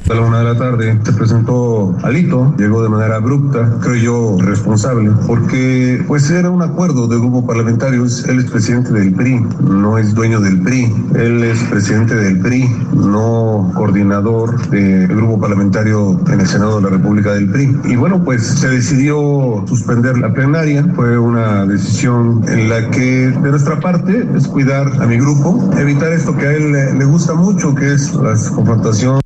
[0.09, 4.37] A la una de la tarde se presentó Alito, llegó de manera abrupta, creo yo
[4.45, 9.47] responsable, porque pues era un acuerdo del grupo parlamentario, es- él es presidente del PRI,
[9.61, 16.19] no es dueño del PRI, él es presidente del PRI, no coordinador del grupo parlamentario
[16.27, 17.79] en el Senado de la República del PRI.
[17.85, 23.51] Y bueno, pues se decidió suspender la plenaria, fue una decisión en la que de
[23.51, 27.35] nuestra parte es cuidar a mi grupo, evitar esto que a él le, le gusta
[27.35, 29.21] mucho, que es las confrontaciones.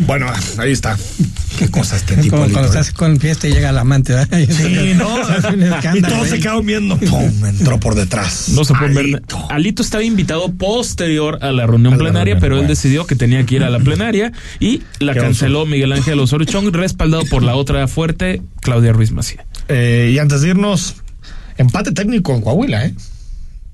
[0.00, 0.26] Bueno,
[0.58, 0.96] ahí está.
[1.58, 2.36] Qué cosa este Es tipo.
[2.36, 2.78] como cuando ¿eh?
[2.78, 4.38] estás con fiesta y llega la amante, ¿verdad?
[4.38, 5.20] Y Sí, no.
[5.38, 6.40] es y todos se ¿eh?
[6.40, 6.96] quedaron viendo.
[6.98, 7.44] ¡Pum!
[7.44, 8.50] Entró por detrás.
[8.50, 9.04] No se pueden ver.
[9.06, 9.50] Alito.
[9.50, 13.16] Alito estaba invitado posterior a la reunión A la plenaria, reunión, pero él decidió que
[13.16, 17.42] tenía que ir a la plenaria y la canceló Miguel Ángel Osorio Chong, respaldado por
[17.42, 19.44] la otra fuerte, Claudia Ruiz Macía.
[19.68, 20.96] Eh, y antes de irnos,
[21.56, 22.94] empate técnico en Coahuila, ¿eh?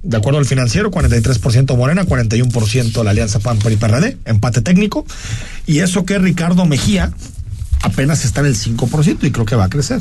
[0.05, 5.07] De acuerdo al financiero, 43% Morena, 41% la Alianza PAN PRI PRD, empate técnico.
[5.67, 7.13] Y eso que Ricardo Mejía
[7.81, 10.01] apenas está en el 5% y creo que va a crecer.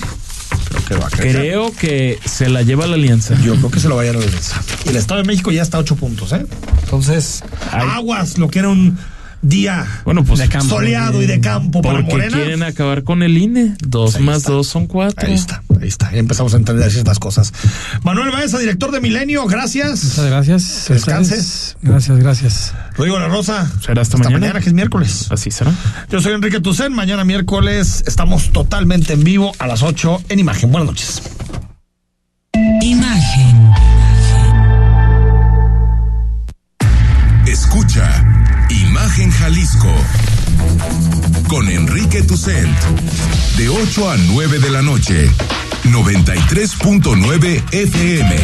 [0.70, 1.36] Creo que va a crecer.
[1.36, 3.36] Creo que se la lleva la alianza.
[3.42, 4.62] Yo creo que se lo va a llevar la Alianza.
[4.86, 6.46] Y el Estado de México ya está a 8 puntos, ¿eh?
[6.84, 7.88] Entonces, Ay.
[7.92, 8.98] aguas, lo que era un
[9.44, 10.70] día Bueno, pues De campo.
[10.76, 12.38] soleado y de campo para porque Morena.
[12.38, 13.76] quieren acabar con el INE.
[13.86, 14.54] Dos Ahí más está.
[14.54, 15.28] dos son cuatro.
[15.28, 16.12] Ahí está, ahí está.
[16.12, 17.54] Ya empezamos a entender ciertas cosas.
[18.04, 20.04] Manuel Baeza, director de Milenio, gracias.
[20.04, 20.86] Muchas gracias.
[20.90, 21.78] Descanses.
[21.82, 22.74] Gracias, gracias.
[22.96, 23.70] Rodrigo La Rosa.
[23.86, 24.60] Será hasta mañana.
[24.60, 25.28] que es miércoles.
[25.30, 25.72] Así será.
[26.10, 26.94] Yo soy Enrique Tucen.
[26.94, 30.72] Mañana miércoles estamos totalmente en vivo a las 8 en Imagen.
[30.72, 31.22] Buenas noches.
[32.82, 34.03] Imagen.
[39.54, 39.94] Jalisco.
[41.48, 42.76] Con Enrique Tucent.
[43.56, 45.30] De 8 a 9 de la noche.
[45.84, 48.36] 93.9 FM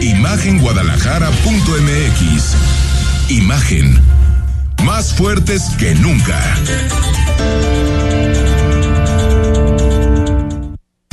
[0.00, 2.56] Imagenguadalajara.mx
[3.28, 4.02] Imagen.
[4.82, 6.42] Más fuertes que nunca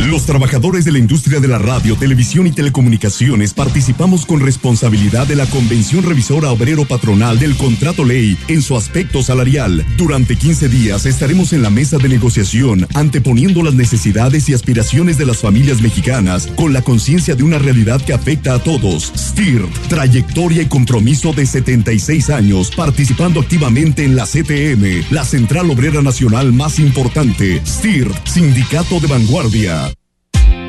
[0.05, 5.35] Los trabajadores de la industria de la radio, televisión y telecomunicaciones participamos con responsabilidad de
[5.35, 9.83] la Convención Revisora Obrero Patronal del Contrato Ley en su aspecto salarial.
[9.97, 15.25] Durante 15 días estaremos en la mesa de negociación anteponiendo las necesidades y aspiraciones de
[15.25, 19.11] las familias mexicanas con la conciencia de una realidad que afecta a todos.
[19.17, 26.03] STIR, trayectoria y compromiso de 76 años participando activamente en la CTM, la Central Obrera
[26.03, 27.59] Nacional más importante.
[27.65, 29.94] STIR, Sindicato de Vanguardia.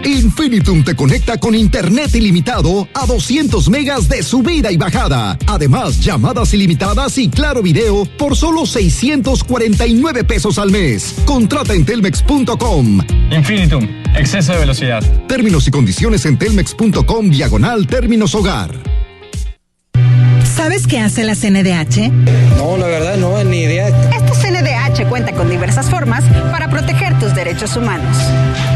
[0.07, 5.37] Infinitum te conecta con internet ilimitado a 200 megas de subida y bajada.
[5.49, 11.17] Además, llamadas ilimitadas y claro video por solo 649 pesos al mes.
[11.25, 13.01] Contrata en telmex.com.
[13.33, 15.03] Infinitum, exceso de velocidad.
[15.27, 18.71] Términos y condiciones en telmex.com diagonal términos hogar.
[20.57, 22.11] ¿Sabes qué hace la CNDH?
[22.57, 23.89] No, la verdad no, ni idea.
[25.09, 28.17] Cuenta con diversas formas para proteger tus derechos humanos.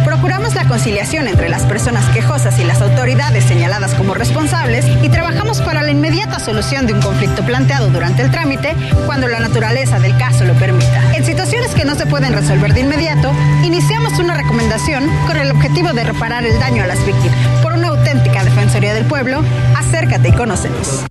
[0.04, 5.60] Procuramos la conciliación entre las personas quejosas y las autoridades señaladas como responsables y trabajamos
[5.60, 8.74] para la inmediata solución de un conflicto planteado durante el trámite
[9.06, 11.14] cuando la naturaleza del caso lo permita.
[11.14, 13.32] En situaciones que no se pueden resolver de inmediato,
[13.64, 17.36] iniciamos una recomendación con el objetivo de reparar el daño a las víctimas.
[17.62, 19.42] Por una auténtica Defensoría del Pueblo,
[19.76, 21.04] acércate y conócenos.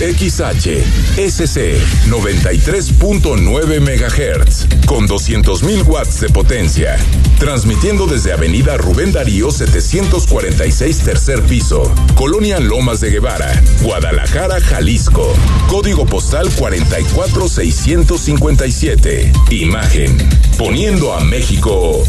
[0.00, 0.82] XH
[1.16, 1.78] SC
[2.08, 6.96] 93.9 MHz con 200.000 watts de potencia,
[7.38, 15.34] transmitiendo desde Avenida Rubén Darío 746 tercer piso, Colonia Lomas de Guevara, Guadalajara, Jalisco.
[15.68, 19.32] Código postal 44657.
[19.50, 20.16] Imagen,
[20.58, 22.02] poniendo a México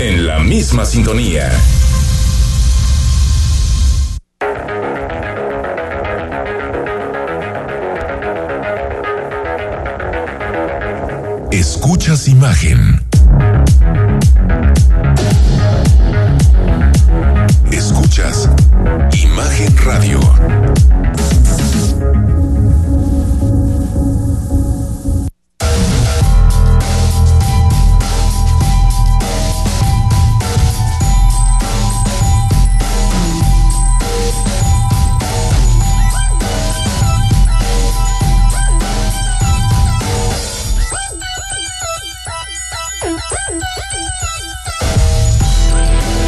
[0.00, 1.50] en la misma sintonía.
[11.50, 13.00] Escuchas imagen.
[17.72, 18.48] Escuchas
[19.12, 20.20] imagen radio.